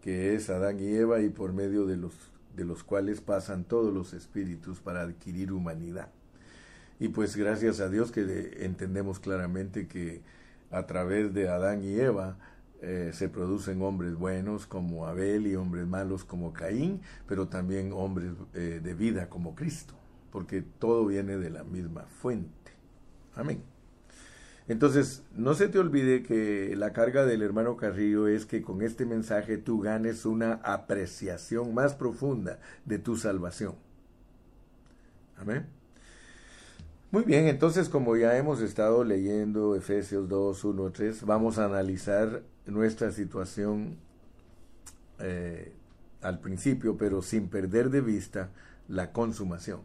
[0.00, 2.14] que es Adán y Eva y por medio de los,
[2.54, 6.10] de los cuales pasan todos los espíritus para adquirir humanidad.
[6.98, 10.22] Y pues gracias a Dios que entendemos claramente que
[10.70, 12.38] a través de Adán y Eva
[12.80, 18.32] eh, se producen hombres buenos como Abel y hombres malos como Caín, pero también hombres
[18.54, 19.94] eh, de vida como Cristo,
[20.30, 22.72] porque todo viene de la misma fuente.
[23.34, 23.75] Amén.
[24.68, 29.06] Entonces, no se te olvide que la carga del hermano Carrillo es que con este
[29.06, 33.74] mensaje tú ganes una apreciación más profunda de tu salvación.
[35.38, 35.66] Amén.
[37.12, 42.42] Muy bien, entonces como ya hemos estado leyendo Efesios 2, 1, 3, vamos a analizar
[42.66, 43.96] nuestra situación
[45.20, 45.72] eh,
[46.20, 48.50] al principio, pero sin perder de vista
[48.88, 49.80] la consumación.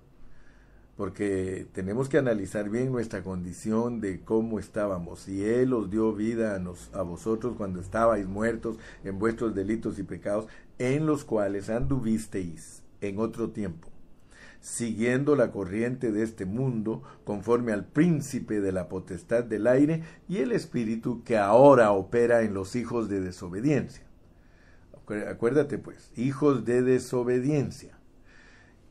[1.01, 5.27] Porque tenemos que analizar bien nuestra condición de cómo estábamos.
[5.27, 10.03] Y Él os dio vida a, a vosotros cuando estabais muertos en vuestros delitos y
[10.03, 10.45] pecados,
[10.77, 13.87] en los cuales anduvisteis en otro tiempo
[14.59, 20.37] siguiendo la corriente de este mundo, conforme al príncipe de la potestad del aire y
[20.37, 24.03] el espíritu que ahora opera en los hijos de desobediencia.
[25.27, 27.97] Acuérdate pues, hijos de desobediencia,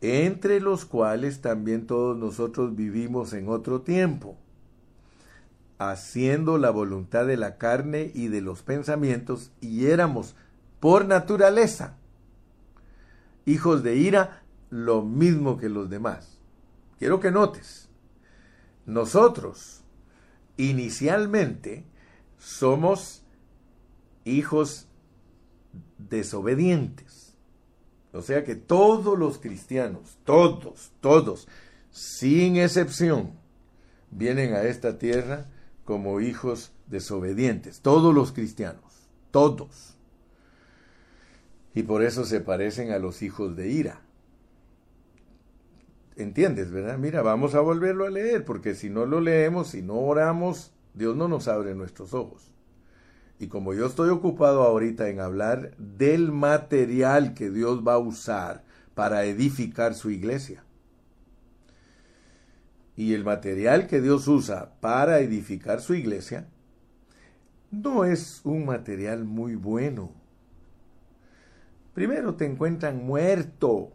[0.00, 4.36] entre los cuales también todos nosotros vivimos en otro tiempo,
[5.78, 10.34] haciendo la voluntad de la carne y de los pensamientos, y éramos
[10.80, 11.96] por naturaleza
[13.44, 16.38] hijos de ira, lo mismo que los demás.
[16.98, 17.88] Quiero que notes,
[18.86, 19.82] nosotros
[20.56, 21.84] inicialmente
[22.38, 23.22] somos
[24.24, 24.86] hijos
[25.98, 27.19] desobedientes.
[28.12, 31.46] O sea que todos los cristianos, todos, todos,
[31.90, 33.32] sin excepción,
[34.10, 35.46] vienen a esta tierra
[35.84, 37.80] como hijos desobedientes.
[37.80, 39.96] Todos los cristianos, todos.
[41.74, 44.00] Y por eso se parecen a los hijos de ira.
[46.16, 46.98] ¿Entiendes, verdad?
[46.98, 51.16] Mira, vamos a volverlo a leer, porque si no lo leemos, si no oramos, Dios
[51.16, 52.52] no nos abre nuestros ojos.
[53.40, 58.64] Y como yo estoy ocupado ahorita en hablar del material que Dios va a usar
[58.94, 60.62] para edificar su iglesia,
[62.96, 66.48] y el material que Dios usa para edificar su iglesia,
[67.70, 70.12] no es un material muy bueno.
[71.94, 73.90] Primero te encuentran muerto.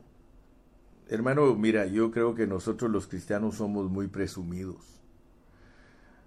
[1.08, 5.04] Hermano, mira, yo creo que nosotros los cristianos somos muy presumidos,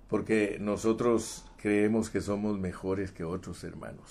[0.06, 4.08] porque nosotros creemos que somos mejores que otros hermanos.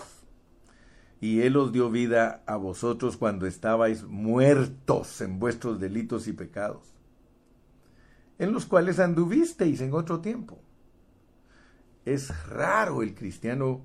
[1.20, 6.94] Y Él os dio vida a vosotros cuando estabais muertos en vuestros delitos y pecados,
[8.38, 10.60] en los cuales anduvisteis en otro tiempo.
[12.06, 13.82] Es raro el cristiano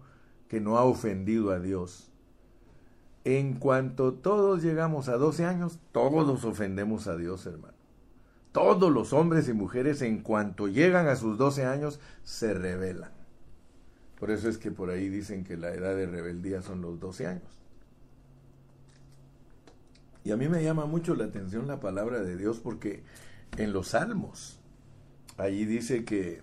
[0.48, 2.12] que no ha ofendido a Dios
[3.24, 7.74] en cuanto todos llegamos a 12 años, todos ofendemos a Dios, hermano.
[8.50, 13.10] Todos los hombres y mujeres, en cuanto llegan a sus 12 años, se rebelan.
[14.22, 17.26] Por eso es que por ahí dicen que la edad de rebeldía son los 12
[17.26, 17.58] años.
[20.22, 23.02] Y a mí me llama mucho la atención la palabra de Dios porque
[23.56, 24.60] en los salmos,
[25.38, 26.40] allí dice que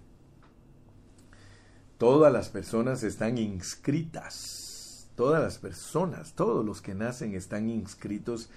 [1.97, 4.67] todas las personas están inscritas
[5.15, 8.49] todas las personas, todos los que nacen están inscritos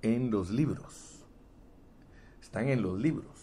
[0.00, 1.26] en los libros.
[2.40, 3.34] Están en los libros.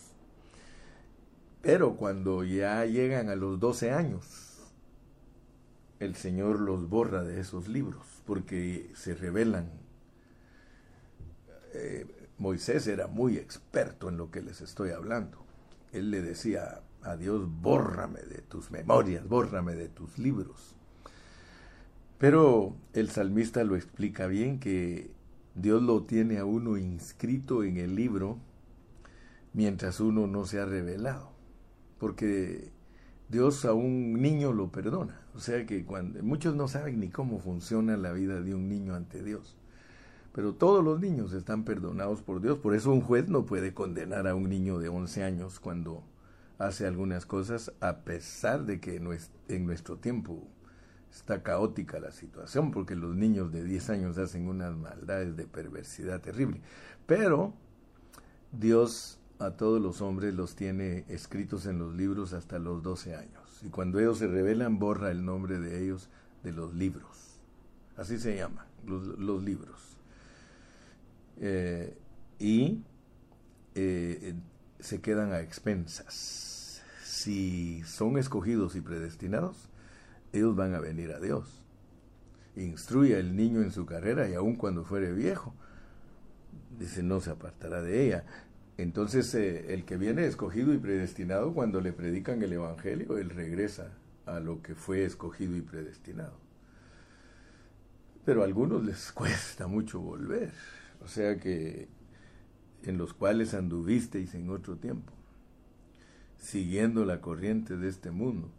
[1.62, 4.51] Pero cuando ya llegan a los 12 años,
[6.02, 9.70] el Señor los borra de esos libros porque se revelan.
[11.74, 12.08] Eh,
[12.40, 15.46] Moisés era muy experto en lo que les estoy hablando.
[15.94, 20.76] Él le decía a Dios, bórrame de tus memorias, bórrame de tus libros.
[22.18, 25.12] Pero el salmista lo explica bien que
[25.54, 28.40] Dios lo tiene a uno inscrito en el libro
[29.54, 31.32] mientras uno no se ha revelado.
[32.00, 32.72] Porque
[33.32, 35.22] Dios a un niño lo perdona.
[35.34, 38.94] O sea que cuando muchos no saben ni cómo funciona la vida de un niño
[38.94, 39.56] ante Dios.
[40.34, 42.58] Pero todos los niños están perdonados por Dios.
[42.58, 46.04] Por eso un juez no puede condenar a un niño de 11 años cuando
[46.58, 50.46] hace algunas cosas, a pesar de que en nuestro tiempo
[51.10, 56.20] está caótica la situación porque los niños de 10 años hacen unas maldades de perversidad
[56.20, 56.62] terrible.
[57.06, 57.54] Pero
[58.52, 63.62] Dios a todos los hombres los tiene escritos en los libros hasta los 12 años.
[63.64, 66.10] Y cuando ellos se revelan, borra el nombre de ellos
[66.44, 67.40] de los libros.
[67.98, 69.98] Así se llama, los, libros.
[71.38, 71.98] Eh,
[72.40, 72.84] y
[73.76, 74.36] eh,
[74.80, 76.82] se quedan a expensas.
[77.04, 79.70] Si son escogidos y predestinados,
[80.34, 81.66] ellos van a venir a Dios.
[82.56, 85.54] Instruye al niño en su carrera y aun cuando fuere viejo,
[86.78, 88.26] dice, no se apartará de ella.
[88.82, 93.92] Entonces, eh, el que viene escogido y predestinado, cuando le predican el Evangelio, él regresa
[94.26, 96.34] a lo que fue escogido y predestinado.
[98.26, 100.52] Pero a algunos les cuesta mucho volver,
[101.04, 101.90] o sea que
[102.82, 105.14] en los cuales anduvisteis en otro tiempo,
[106.40, 108.50] siguiendo la corriente de este mundo,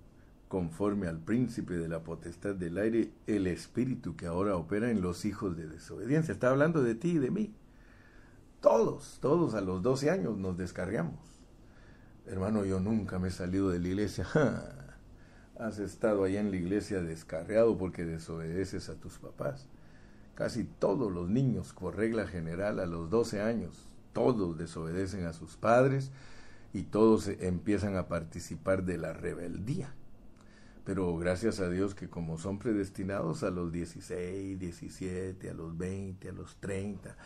[0.46, 5.24] conforme al príncipe de la potestad del aire, el espíritu que ahora opera en los
[5.24, 6.30] hijos de desobediencia.
[6.30, 7.54] Está hablando de ti y de mí.
[8.62, 11.18] Todos, todos a los 12 años nos descargamos.
[12.26, 14.24] Hermano, yo nunca me he salido de la iglesia.
[15.58, 19.66] Has estado allá en la iglesia descarriado porque desobedeces a tus papás.
[20.36, 25.56] Casi todos los niños, por regla general, a los 12 años, todos desobedecen a sus
[25.56, 26.12] padres
[26.72, 29.92] y todos empiezan a participar de la rebeldía.
[30.84, 36.28] Pero gracias a Dios que como son predestinados a los 16, 17, a los 20,
[36.28, 37.16] a los 30,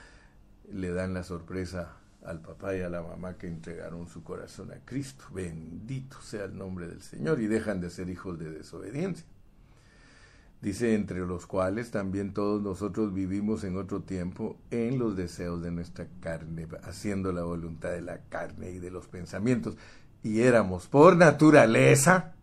[0.72, 4.84] le dan la sorpresa al papá y a la mamá que entregaron su corazón a
[4.84, 5.24] Cristo.
[5.32, 9.24] Bendito sea el nombre del Señor y dejan de ser hijos de desobediencia.
[10.60, 15.70] Dice, entre los cuales también todos nosotros vivimos en otro tiempo en los deseos de
[15.70, 19.76] nuestra carne, haciendo la voluntad de la carne y de los pensamientos.
[20.22, 22.34] Y éramos por naturaleza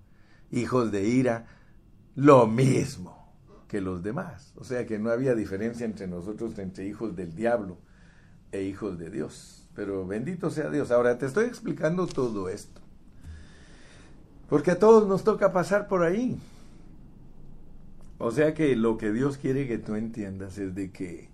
[0.52, 1.48] hijos de ira,
[2.16, 3.34] lo mismo
[3.68, 4.54] que los demás.
[4.56, 7.80] O sea que no había diferencia entre nosotros, entre hijos del diablo
[8.54, 9.68] e hijos de Dios.
[9.76, 10.92] Pero bendito sea Dios.
[10.92, 12.80] Ahora te estoy explicando todo esto.
[14.48, 16.40] Porque a todos nos toca pasar por ahí.
[18.20, 21.30] O sea que lo que Dios quiere que tú entiendas es de que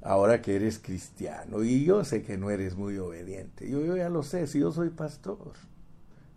[0.00, 4.22] ahora que eres cristiano, y yo sé que no eres muy obediente, yo, ya lo
[4.22, 5.52] sé, si yo soy pastor,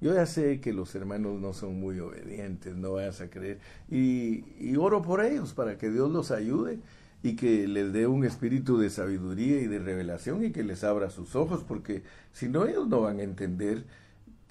[0.02, 4.76] yo ya sé que los hermanos no son muy obedientes, no vayas a creer, y
[4.76, 6.80] oro por ellos para que Dios los ayude
[7.22, 11.10] y que les dé un espíritu de sabiduría y de revelación y que les abra
[11.10, 13.84] sus ojos, porque si no ellos no van a entender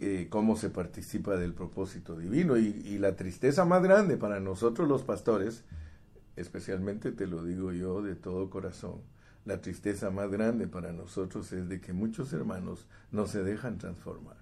[0.00, 2.56] eh, cómo se participa del propósito divino.
[2.56, 5.64] Y, y, la tristeza más grande para nosotros los pastores,
[6.36, 9.00] especialmente te lo digo yo de todo corazón,
[9.44, 14.37] la tristeza más grande para nosotros es de que muchos hermanos no se dejan transformar.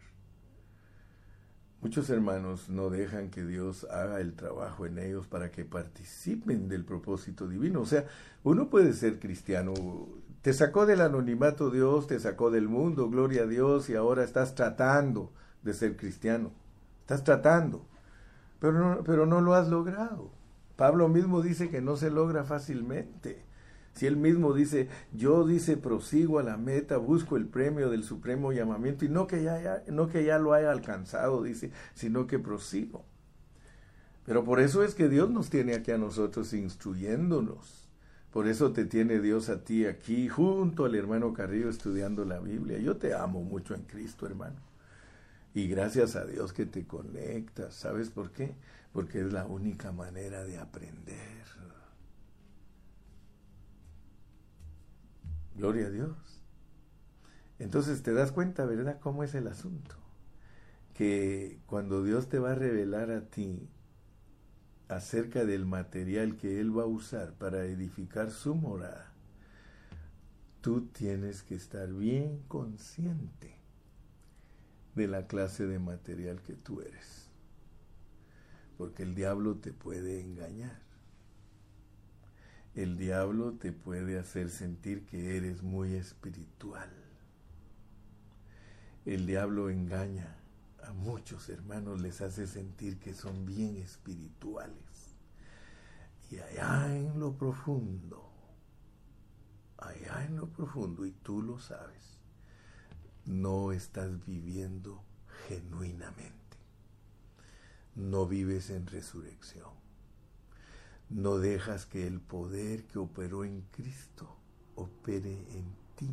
[1.87, 6.85] Muchos hermanos no dejan que Dios haga el trabajo en ellos para que participen del
[6.85, 7.81] propósito divino.
[7.81, 8.07] O sea,
[8.43, 9.73] uno puede ser cristiano.
[10.43, 14.57] Te sacó del anonimato Dios, te sacó del mundo, gloria a Dios, y ahora estás
[14.57, 15.31] tratando
[15.63, 16.51] de ser cristiano.
[17.03, 17.87] Estás tratando,
[18.59, 20.33] pero no, pero no lo has logrado.
[20.75, 23.45] Pablo mismo dice que no se logra fácilmente.
[23.97, 28.53] Si él mismo dice, yo dice, prosigo a la meta, busco el premio del supremo
[28.53, 33.07] llamamiento, y no que ya, no que ya lo haya alcanzado, dice, sino que prosigo.
[34.27, 37.89] Pero por eso es que Dios nos tiene aquí a nosotros instruyéndonos.
[38.33, 42.79] Por eso te tiene Dios a ti aquí, junto al hermano Carrillo, estudiando la Biblia.
[42.79, 44.61] Yo te amo mucho en Cristo, hermano.
[45.55, 47.73] Y gracias a Dios que te conectas.
[47.73, 48.55] ¿Sabes por qué?
[48.93, 51.47] Porque es la única manera de aprender.
[55.57, 56.17] Gloria a Dios.
[57.59, 59.97] Entonces te das cuenta, ¿verdad?, cómo es el asunto.
[60.93, 63.69] Que cuando Dios te va a revelar a ti
[64.89, 69.13] acerca del material que Él va a usar para edificar su morada,
[70.61, 73.57] tú tienes que estar bien consciente
[74.95, 77.31] de la clase de material que tú eres.
[78.77, 80.86] Porque el diablo te puede engañar
[82.77, 86.91] el diablo te puede hacer sentir que eres muy espiritual.
[89.07, 90.37] El diablo engaña
[90.85, 95.17] a muchos hermanos, les hace sentir que son bien espirituales.
[96.31, 98.31] Y allá en lo profundo,
[99.79, 102.21] allá en lo profundo, y tú lo sabes,
[103.25, 105.03] no estás viviendo
[105.49, 106.59] genuinamente.
[107.95, 109.86] No vives en resurrección
[111.09, 114.37] no dejas que el poder que operó en Cristo
[114.75, 116.11] opere en ti.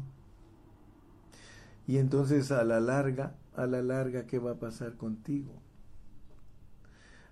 [1.88, 5.62] Y entonces a la larga, a la larga, ¿qué va a pasar contigo?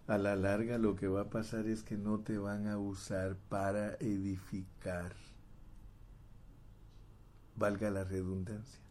[0.08, 3.38] A la larga lo que va a pasar es que no te van a usar
[3.48, 5.16] para edificar,
[7.56, 8.82] valga la redundancia,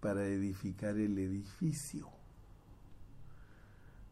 [0.00, 2.08] para edificar el edificio.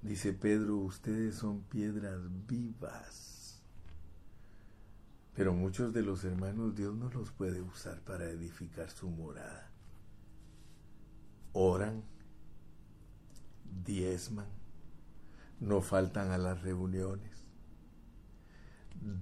[0.00, 2.18] Dice Pedro, ustedes son piedras
[2.48, 3.41] vivas
[5.34, 9.70] pero muchos de los hermanos Dios no los puede usar para edificar su morada.
[11.54, 12.02] oran,
[13.84, 14.48] diezman,
[15.60, 17.44] no faltan a las reuniones,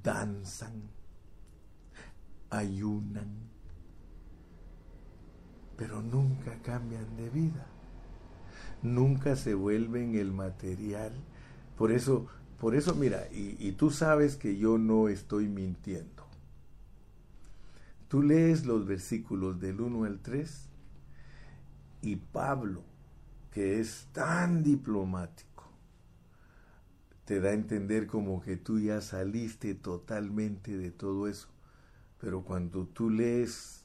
[0.02, 0.90] danzan,
[2.50, 3.50] ayunan,
[5.76, 7.66] pero nunca cambian de vida,
[8.82, 11.12] nunca se vuelven el material.
[11.76, 12.26] Por eso,
[12.60, 16.26] por eso mira, y, tú sabes que yo no estoy mintiendo.
[18.08, 20.68] Tú lees los versículos del 1 al 3
[22.02, 22.82] y Pablo,
[23.50, 25.64] que es tan diplomático,
[27.24, 31.48] te da a entender como que tú ya saliste totalmente de todo eso.
[32.20, 33.84] Pero cuando tú lees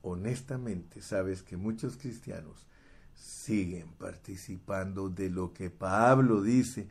[0.00, 2.66] honestamente, sabes que muchos cristianos
[3.14, 6.88] siguen participando de lo que Pablo dice,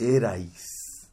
[0.00, 1.10] erais.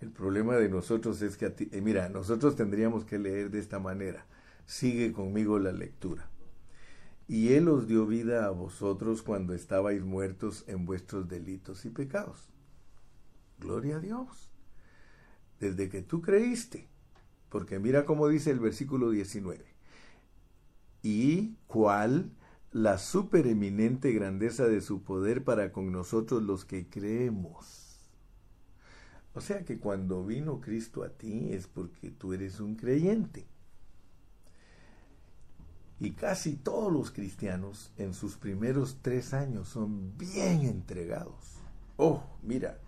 [0.00, 3.58] El problema de nosotros es que, a ti, eh, mira, nosotros tendríamos que leer de
[3.58, 4.26] esta manera.
[4.66, 6.28] Sigue conmigo la lectura.
[7.26, 12.50] Y Él os dio vida a vosotros cuando estabais muertos en vuestros delitos y pecados.
[13.58, 14.50] Gloria a Dios.
[15.58, 16.86] Desde que tú creíste.
[17.48, 19.64] Porque mira cómo dice el versículo 19.
[21.02, 22.30] Y cuál
[22.74, 28.00] la supereminente grandeza de su poder para con nosotros los que creemos.
[29.32, 33.46] O sea que cuando vino Cristo a ti es porque tú eres un creyente.
[36.00, 41.60] Y casi todos los cristianos en sus primeros tres años son bien entregados.
[41.96, 42.80] Oh, mira,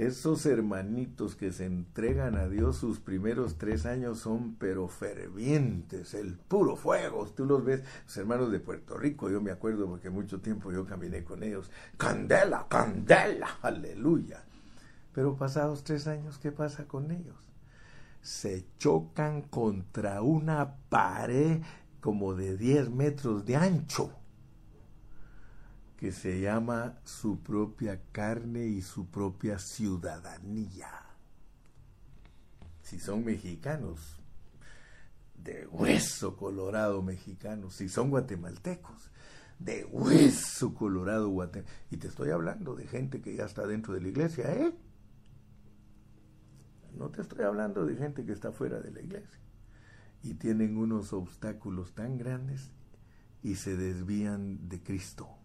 [0.00, 6.38] esos hermanitos que se entregan a Dios sus primeros tres años son pero fervientes, el
[6.38, 7.26] puro fuego.
[7.26, 10.86] Tú los ves, los hermanos de Puerto Rico, yo me acuerdo porque mucho tiempo yo
[10.86, 11.70] caminé con ellos.
[11.98, 14.42] Candela, candela, aleluya.
[15.12, 17.36] Pero pasados tres años, ¿qué pasa con ellos?
[18.22, 21.60] Se chocan contra una pared
[22.00, 24.12] como de 10 metros de ancho,
[26.00, 30.88] que se llama su propia carne y su propia ciudadanía.
[32.80, 34.18] Si son mexicanos,
[35.36, 39.10] de hueso colorado mexicanos, si son guatemaltecos,
[39.58, 41.76] de hueso colorado guatemalteco.
[41.90, 44.72] Y te estoy hablando de gente que ya está dentro de la iglesia, ¿eh?
[46.96, 49.38] No te estoy hablando de gente que está fuera de la iglesia
[50.22, 52.70] y tienen unos obstáculos tan grandes
[53.42, 55.39] y se desvían de Cristo.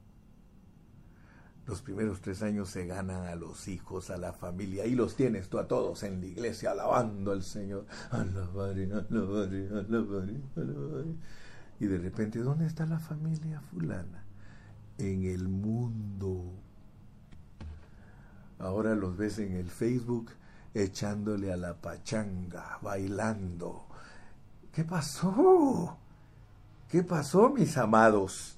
[1.68, 5.50] Los primeros tres años se ganan a los hijos, a la familia, y los tienes
[5.50, 7.86] tú a todos en la iglesia alabando al Señor.
[8.12, 11.16] Alabaré, alabaré, alabaré, alabaré.
[11.80, 14.24] Y de repente, ¿dónde está la familia fulana?
[14.98, 16.54] En el mundo.
[18.60, 20.32] Ahora los ves en el Facebook
[20.74, 23.86] echándole a la pachanga, bailando,
[24.76, 25.98] ¿Qué pasó?
[26.90, 28.55] ¿Qué pasó, mis amados?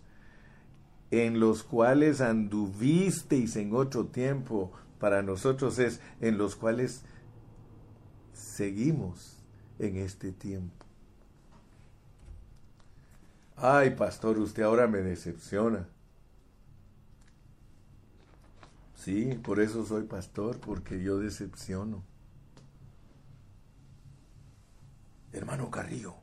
[1.11, 7.03] En los cuales anduvisteis en otro tiempo, para nosotros es en los cuales
[8.33, 9.37] seguimos
[9.79, 10.85] en este tiempo.
[13.55, 15.87] Ay, pastor, usted ahora me decepciona.
[18.95, 22.03] Sí, por eso soy pastor, porque yo decepciono.
[25.31, 26.15] Hermano Carrillo,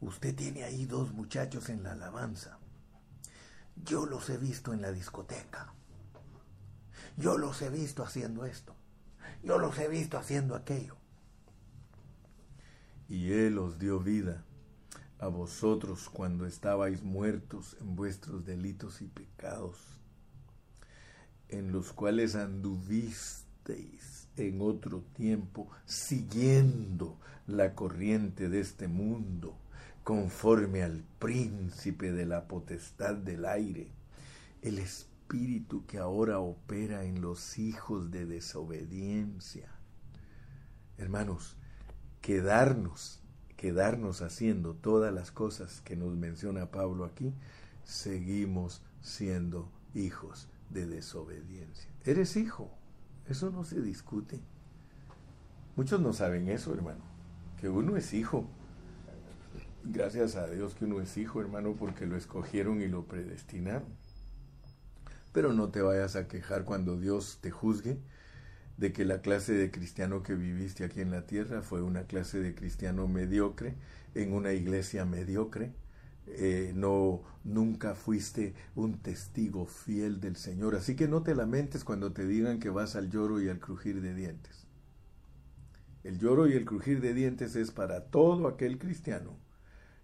[0.00, 2.57] usted tiene ahí dos muchachos en la alabanza.
[3.84, 5.72] Yo los he visto en la discoteca.
[7.16, 8.74] Yo los he visto haciendo esto.
[9.42, 10.96] Yo los he visto haciendo aquello.
[13.08, 14.44] Y Él os dio vida
[15.18, 19.78] a vosotros cuando estabais muertos en vuestros delitos y pecados,
[21.48, 29.58] en los cuales anduvisteis en otro tiempo, siguiendo la corriente de este mundo,
[30.08, 33.92] conforme al príncipe de la potestad del aire,
[34.62, 39.68] el espíritu que ahora opera en los hijos de desobediencia.
[40.96, 41.58] Hermanos,
[42.22, 43.20] quedarnos,
[43.58, 47.34] quedarnos haciendo todas las cosas que nos menciona Pablo aquí,
[47.84, 51.90] seguimos siendo hijos de desobediencia.
[52.06, 52.70] Eres hijo,
[53.26, 54.40] eso no se discute.
[55.76, 57.18] Muchos no saben eso, hermano
[57.58, 58.46] que uno es hijo.
[59.90, 63.88] Gracias a Dios que uno es hijo, hermano, porque lo escogieron y lo predestinaron.
[65.32, 67.96] Pero no te vayas a quejar cuando Dios te juzgue
[68.76, 72.38] de que la clase de cristiano que viviste aquí en la tierra fue una clase
[72.38, 73.76] de cristiano mediocre
[74.14, 75.72] en una iglesia mediocre.
[76.26, 80.74] Eh, no nunca fuiste un testigo fiel del Señor.
[80.74, 84.02] Así que no te lamentes cuando te digan que vas al lloro y al crujir
[84.02, 84.66] de dientes.
[86.04, 89.47] El lloro y el crujir de dientes es para todo aquel cristiano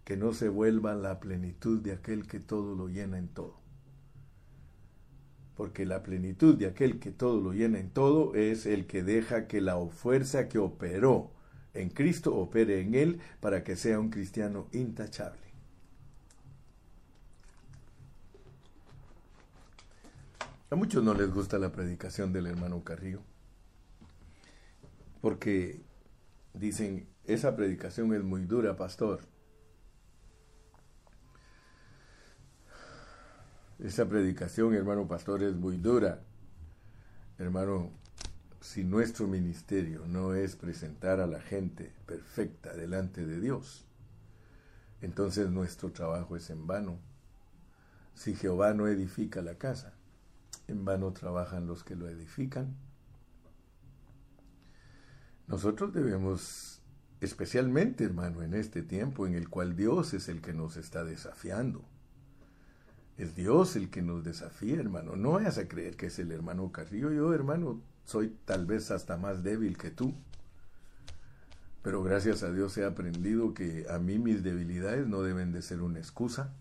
[0.04, 3.58] que no se vuelva la plenitud de aquel que todo lo llena en todo.
[5.56, 9.46] Porque la plenitud de aquel que todo lo llena en todo es el que deja
[9.46, 11.30] que la fuerza que operó
[11.72, 15.40] en Cristo opere en él para que sea un cristiano intachable.
[20.70, 23.22] A muchos no les gusta la predicación del hermano Carrillo,
[25.20, 25.82] porque
[26.52, 29.33] dicen, esa predicación es muy dura, pastor.
[33.84, 36.22] Esa predicación, hermano pastor, es muy dura.
[37.36, 37.90] Hermano,
[38.62, 43.84] si nuestro ministerio no es presentar a la gente perfecta delante de Dios,
[45.02, 46.98] entonces nuestro trabajo es en vano.
[48.14, 49.92] Si Jehová no edifica la casa,
[50.66, 52.74] en vano trabajan los que lo edifican.
[55.46, 56.80] Nosotros debemos,
[57.20, 61.84] especialmente hermano, en este tiempo en el cual Dios es el que nos está desafiando,
[63.16, 65.16] es Dios el que nos desafía, hermano.
[65.16, 67.12] No vayas a creer que es el hermano Carrillo.
[67.12, 70.14] Yo, hermano, soy tal vez hasta más débil que tú.
[71.82, 75.82] Pero gracias a Dios he aprendido que a mí mis debilidades no deben de ser
[75.82, 76.54] una excusa.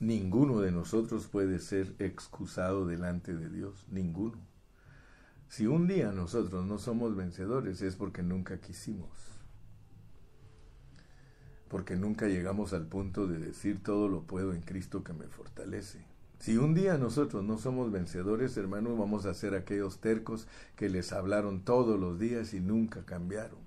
[0.00, 3.86] Ninguno de nosotros puede ser excusado delante de Dios.
[3.90, 4.38] Ninguno.
[5.48, 9.33] Si un día nosotros no somos vencedores es porque nunca quisimos
[11.74, 16.04] porque nunca llegamos al punto de decir todo lo puedo en Cristo que me fortalece.
[16.38, 20.46] Si un día nosotros no somos vencedores, hermanos, vamos a ser aquellos tercos
[20.76, 23.58] que les hablaron todos los días y nunca cambiaron.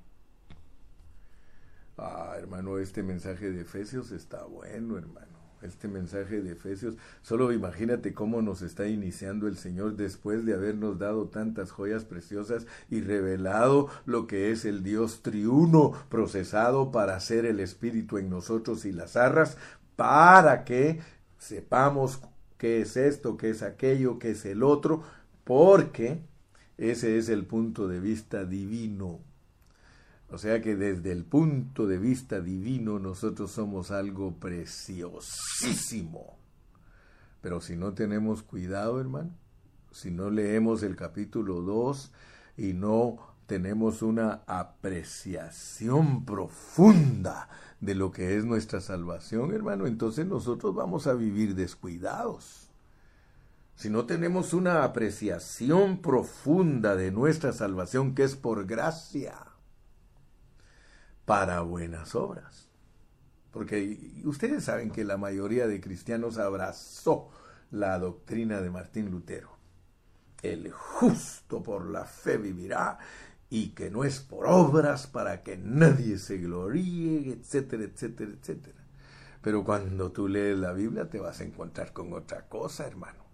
[1.98, 6.96] Ah, hermano, este mensaje de Efesios está bueno, hermano este mensaje de Efesios.
[7.22, 12.68] Solo imagínate cómo nos está iniciando el Señor después de habernos dado tantas joyas preciosas
[12.90, 18.86] y revelado lo que es el Dios triuno procesado para hacer el Espíritu en nosotros
[18.86, 19.58] y las arras,
[19.96, 21.00] para que
[21.38, 22.22] sepamos
[22.58, 25.04] qué es esto, qué es aquello, qué es el otro,
[25.44, 26.22] porque
[26.78, 29.27] ese es el punto de vista divino
[30.30, 36.38] o sea que desde el punto de vista divino nosotros somos algo preciosísimo.
[37.42, 39.32] Pero si no tenemos cuidado, hermano,
[39.92, 42.12] si no leemos el capítulo 2
[42.58, 47.48] y no tenemos una apreciación profunda
[47.80, 52.70] de lo que es nuestra salvación, hermano, entonces nosotros vamos a vivir descuidados.
[53.76, 59.47] Si no tenemos una apreciación profunda de nuestra salvación que es por gracia,
[61.28, 62.70] para buenas obras.
[63.52, 67.30] Porque ustedes saben que la mayoría de cristianos abrazó
[67.70, 69.50] la doctrina de Martín Lutero.
[70.42, 72.98] El justo por la fe vivirá
[73.50, 78.80] y que no es por obras para que nadie se gloríe, etcétera, etcétera, etcétera.
[79.42, 83.26] Pero cuando tú lees la Biblia te vas a encontrar con otra cosa, hermano.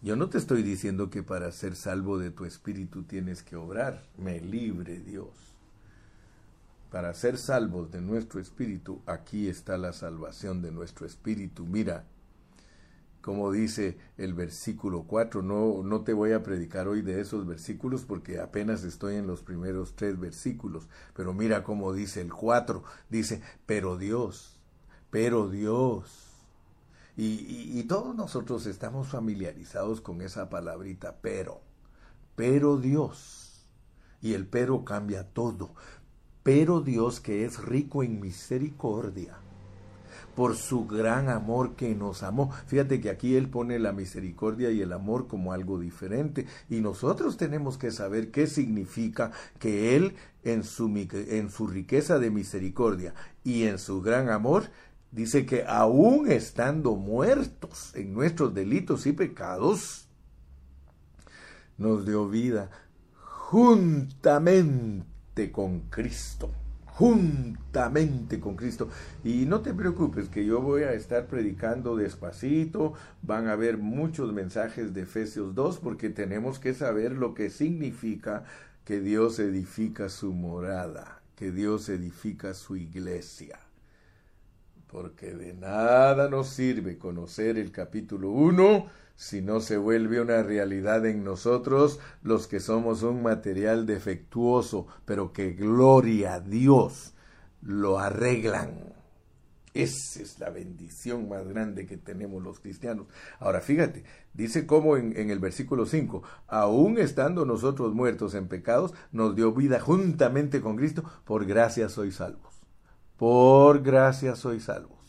[0.00, 4.04] Yo no te estoy diciendo que para ser salvo de tu espíritu tienes que obrar.
[4.16, 5.49] Me libre Dios
[6.90, 11.64] para ser salvos de nuestro espíritu, aquí está la salvación de nuestro espíritu.
[11.64, 12.04] Mira,
[13.20, 18.04] como dice el versículo 4, no, no te voy a predicar hoy de esos versículos
[18.04, 23.40] porque apenas estoy en los primeros tres versículos, pero mira cómo dice el 4, dice,
[23.66, 24.58] pero Dios,
[25.10, 26.26] pero Dios.
[27.16, 31.60] Y, y todos nosotros estamos familiarizados con esa palabrita, pero,
[32.34, 33.46] pero Dios.
[34.22, 35.74] Y el pero cambia todo
[36.42, 39.36] pero Dios que es rico en misericordia,
[40.34, 42.50] por su gran amor que nos amó.
[42.66, 47.36] Fíjate que aquí Él pone la misericordia y el amor como algo diferente y nosotros
[47.36, 50.14] tenemos que saber qué significa que Él
[50.44, 53.14] en su, en su riqueza de misericordia
[53.44, 54.64] y en su gran amor
[55.10, 60.06] dice que aún estando muertos en nuestros delitos y pecados,
[61.76, 62.70] nos dio vida
[63.50, 65.09] juntamente
[65.50, 66.50] con Cristo,
[66.84, 68.90] juntamente con Cristo.
[69.24, 74.32] Y no te preocupes que yo voy a estar predicando despacito, van a haber muchos
[74.32, 78.44] mensajes de Efesios 2 porque tenemos que saber lo que significa
[78.84, 83.58] que Dios edifica su morada, que Dios edifica su iglesia.
[84.88, 88.86] Porque de nada nos sirve conocer el capítulo 1
[89.20, 95.34] si no se vuelve una realidad en nosotros los que somos un material defectuoso, pero
[95.34, 97.12] que gloria a Dios
[97.60, 98.94] lo arreglan.
[99.74, 103.08] Esa es la bendición más grande que tenemos los cristianos.
[103.40, 109.36] Ahora fíjate, dice como en, el versículo 5, aún estando nosotros muertos en pecados, nos
[109.36, 112.54] dio vida juntamente con Cristo, por gracia sois salvos.
[113.18, 114.99] Por gracia sois salvos.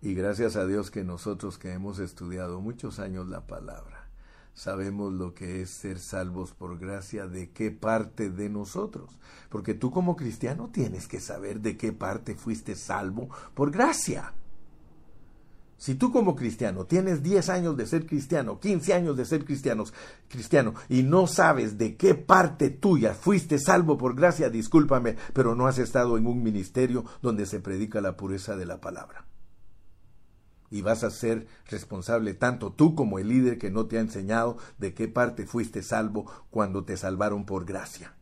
[0.00, 4.08] Y gracias a Dios que nosotros que hemos estudiado muchos años la palabra,
[4.54, 9.18] sabemos lo que es ser salvos por gracia, de qué parte de nosotros.
[9.48, 14.34] Porque tú como cristiano tienes que saber de qué parte fuiste salvo por gracia.
[15.78, 19.92] Si tú como cristiano tienes 10 años de ser cristiano, 15 años de ser cristianos,
[20.28, 25.66] cristiano, y no sabes de qué parte tuya fuiste salvo por gracia, discúlpame, pero no
[25.66, 29.24] has estado en un ministerio donde se predica la pureza de la palabra.
[30.70, 34.58] Y vas a ser responsable tanto tú como el líder que no te ha enseñado
[34.78, 38.14] de qué parte fuiste salvo cuando te salvaron por gracia.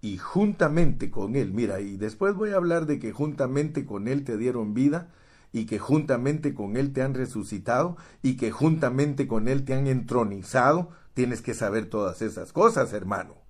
[0.00, 4.24] Y juntamente con él, mira, y después voy a hablar de que juntamente con él
[4.24, 5.10] te dieron vida,
[5.52, 9.86] y que juntamente con Él te han resucitado y que juntamente con Él te han
[9.86, 13.41] entronizado, tienes que saber todas esas cosas, hermano.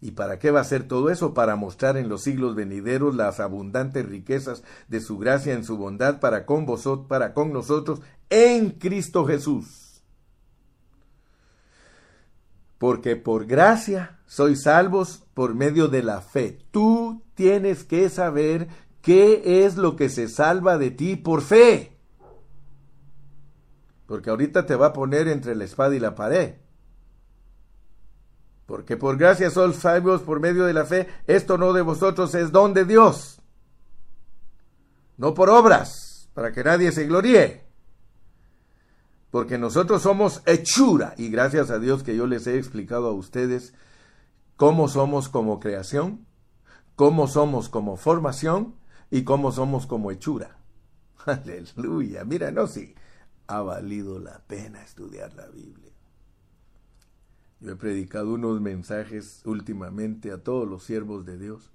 [0.00, 1.34] ¿Y para qué va a ser todo eso?
[1.34, 6.20] Para mostrar en los siglos venideros las abundantes riquezas de su gracia en su bondad
[6.20, 10.02] para con vosotros, para con nosotros en Cristo Jesús.
[12.78, 16.58] Porque por gracia sois salvos por medio de la fe.
[16.70, 18.68] Tú tienes que saber
[19.02, 21.96] ¿Qué es lo que se salva de ti por fe?
[24.06, 26.56] Porque ahorita te va a poner entre la espada y la pared.
[28.70, 32.52] Porque por gracia sois salvos por medio de la fe, esto no de vosotros es
[32.52, 33.42] don de Dios.
[35.16, 37.64] No por obras, para que nadie se gloríe.
[39.32, 43.74] Porque nosotros somos hechura, y gracias a Dios que yo les he explicado a ustedes
[44.54, 46.24] cómo somos como creación,
[46.94, 48.76] cómo somos como formación
[49.10, 50.58] y cómo somos como hechura.
[51.26, 52.24] Aleluya.
[52.24, 52.94] Mira, no, sí,
[53.48, 55.90] ha valido la pena estudiar la Biblia.
[57.60, 61.70] Yo he predicado unos mensajes últimamente a todos los siervos de Dios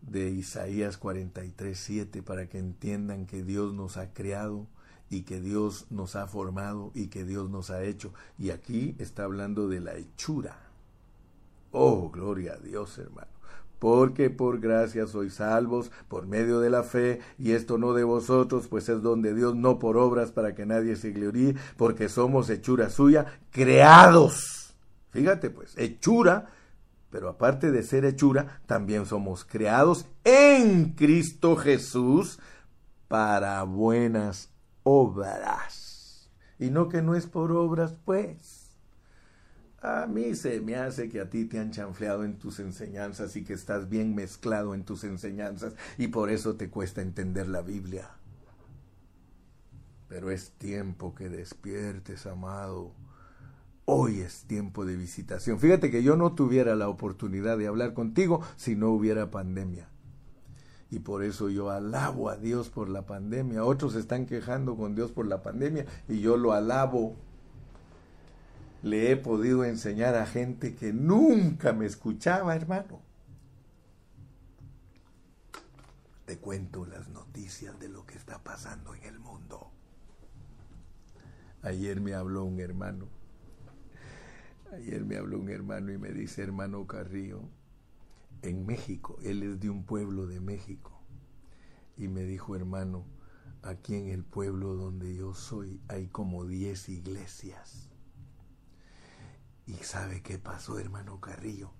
[0.00, 4.66] de Isaías 43, 7 para que entiendan que Dios nos ha creado
[5.10, 8.12] y que Dios nos ha formado y que Dios nos ha hecho.
[8.38, 10.56] Y aquí está hablando de la hechura.
[11.72, 13.33] Oh, gloria a Dios, hermano
[13.84, 18.66] porque por gracia sois salvos por medio de la fe, y esto no de vosotros,
[18.66, 22.48] pues es don de Dios, no por obras para que nadie se gloríe, porque somos
[22.48, 24.74] hechura suya, creados.
[25.10, 26.46] Fíjate pues, hechura,
[27.10, 32.38] pero aparte de ser hechura, también somos creados en Cristo Jesús
[33.06, 34.48] para buenas
[34.82, 36.30] obras.
[36.58, 38.63] Y no que no es por obras, pues
[39.84, 43.44] a mí se me hace que a ti te han chanfleado en tus enseñanzas y
[43.44, 48.08] que estás bien mezclado en tus enseñanzas y por eso te cuesta entender la Biblia.
[50.08, 52.92] Pero es tiempo que despiertes, amado.
[53.84, 55.60] Hoy es tiempo de visitación.
[55.60, 59.90] Fíjate que yo no tuviera la oportunidad de hablar contigo si no hubiera pandemia.
[60.90, 63.64] Y por eso yo alabo a Dios por la pandemia.
[63.64, 67.16] Otros están quejando con Dios por la pandemia y yo lo alabo
[68.84, 73.00] le he podido enseñar a gente que nunca me escuchaba, hermano.
[76.26, 79.70] Te cuento las noticias de lo que está pasando en el mundo.
[81.62, 83.08] Ayer me habló un hermano.
[84.70, 87.40] Ayer me habló un hermano y me dice, hermano Carrillo,
[88.42, 90.92] en México, él es de un pueblo de México.
[91.96, 93.06] Y me dijo, hermano,
[93.62, 97.93] aquí en el pueblo donde yo soy hay como 10 iglesias.
[99.66, 101.70] ¿Y sabe qué pasó, hermano Carrillo?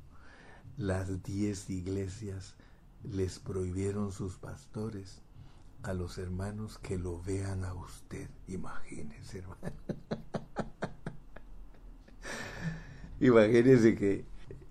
[0.79, 2.55] Las diez iglesias
[3.03, 5.21] les prohibieron sus pastores
[5.83, 8.31] a los hermanos que lo vean a usted.
[8.49, 9.77] Imagínese, hermano.
[13.21, 14.25] Imagínese que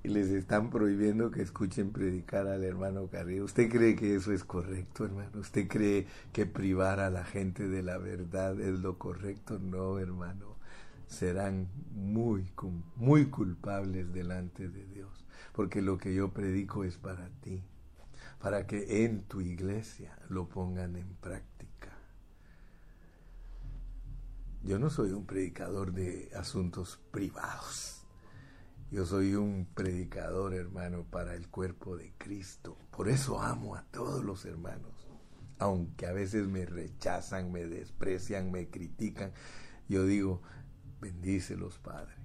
[0.04, 3.46] les están prohibiendo que escuchen predicar al hermano Carrillo.
[3.46, 5.40] ¿Usted cree que eso es correcto, hermano?
[5.40, 9.60] ¿Usted cree que privar a la gente de la verdad es lo correcto?
[9.60, 10.53] No, hermano
[11.14, 12.52] serán muy,
[12.96, 17.64] muy culpables delante de Dios, porque lo que yo predico es para ti,
[18.40, 21.64] para que en tu iglesia lo pongan en práctica.
[24.64, 28.06] Yo no soy un predicador de asuntos privados.
[28.92, 32.78] Yo soy un predicador, hermano, para el cuerpo de Cristo.
[32.96, 35.08] Por eso amo a todos los hermanos.
[35.60, 39.34] Aunque a veces me rechazan, me desprecian, me critican.
[39.90, 40.42] Yo digo,
[41.04, 42.16] Bendícelos, Padre.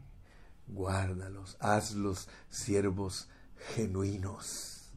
[0.69, 1.57] Guárdalos.
[1.61, 3.29] Hazlos siervos
[3.75, 4.93] genuinos.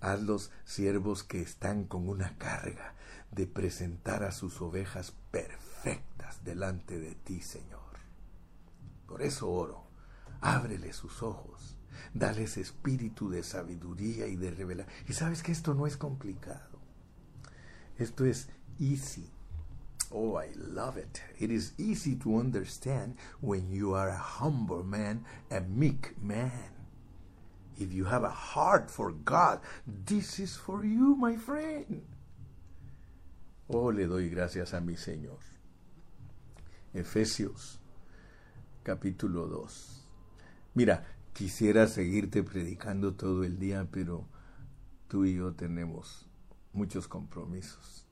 [0.00, 2.94] Hazlos siervos que están con una carga
[3.30, 7.80] de presentar a sus ovejas perfectas delante de ti, Señor.
[9.06, 9.84] Por eso oro.
[10.40, 11.74] Ábrele sus ojos
[12.12, 14.94] Dales espíritu de sabiduría y de revelación.
[15.08, 16.78] Y sabes que esto no es complicado.
[17.98, 18.48] Esto es
[18.78, 19.30] easy.
[20.12, 21.22] Oh, I love it.
[21.38, 26.70] It is easy to understand when you are a humble man, a meek man.
[27.78, 32.02] If you have a heart for God, this is for you, my friend.
[33.68, 35.38] Oh, le doy gracias a mi Señor.
[36.94, 37.78] Efesios
[38.84, 40.04] capítulo 2.
[40.74, 44.28] Mira, quisiera seguirte predicando todo el día, pero
[45.08, 46.28] tú y yo tenemos
[46.72, 48.03] muchos compromisos.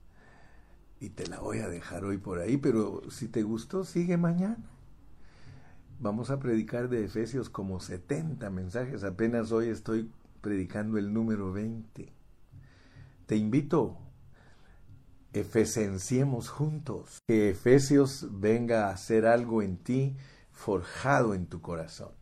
[1.03, 4.70] Y te la voy a dejar hoy por ahí, pero si te gustó, sigue mañana.
[5.98, 9.03] Vamos a predicar de Efesios como 70 mensajes.
[9.03, 10.09] Apenas hoy estoy
[10.40, 12.12] predicando el número 20.
[13.26, 13.98] Te invito,
[15.32, 17.18] efesenciemos juntos.
[17.26, 20.16] Que Efesios venga a hacer algo en ti
[20.53, 22.12] forjado en tu corazón.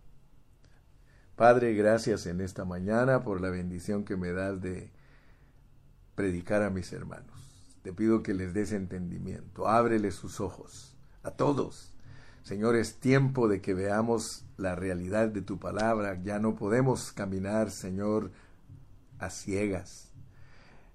[1.37, 4.91] Padre, gracias en esta mañana por la bendición que me das de
[6.15, 7.40] predicar a mis hermanos.
[7.83, 11.95] Te pido que les des entendimiento, ábreles sus ojos, a todos,
[12.43, 16.21] Señor, es tiempo de que veamos la realidad de tu palabra.
[16.23, 18.31] Ya no podemos caminar, Señor,
[19.19, 20.11] a ciegas.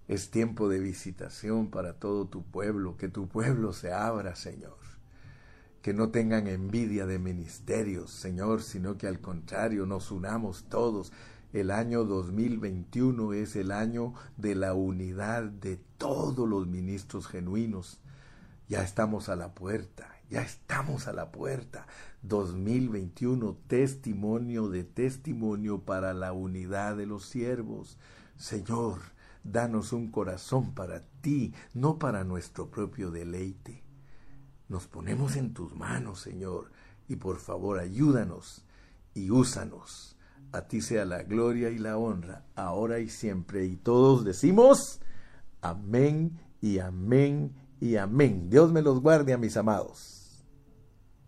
[0.07, 4.77] Es tiempo de visitación para todo tu pueblo, que tu pueblo se abra, Señor.
[5.81, 11.13] Que no tengan envidia de ministerios, Señor, sino que al contrario nos unamos todos.
[11.55, 17.99] El año 2021 es el año de la unidad de todos los ministros genuinos.
[18.67, 21.87] Ya estamos a la puerta ya estamos a la puerta.
[22.23, 27.97] 2021, testimonio de testimonio para la unidad de los siervos.
[28.37, 28.99] Señor,
[29.43, 33.83] danos un corazón para ti, no para nuestro propio deleite.
[34.67, 36.71] Nos ponemos en tus manos, Señor,
[37.07, 38.65] y por favor ayúdanos
[39.13, 40.14] y úsanos.
[40.55, 43.65] A ti sea la gloria y la honra, ahora y siempre.
[43.65, 45.01] Y todos decimos,
[45.61, 47.51] amén y amén
[47.81, 48.49] y amén.
[48.49, 50.14] Dios me los guarde a mis amados.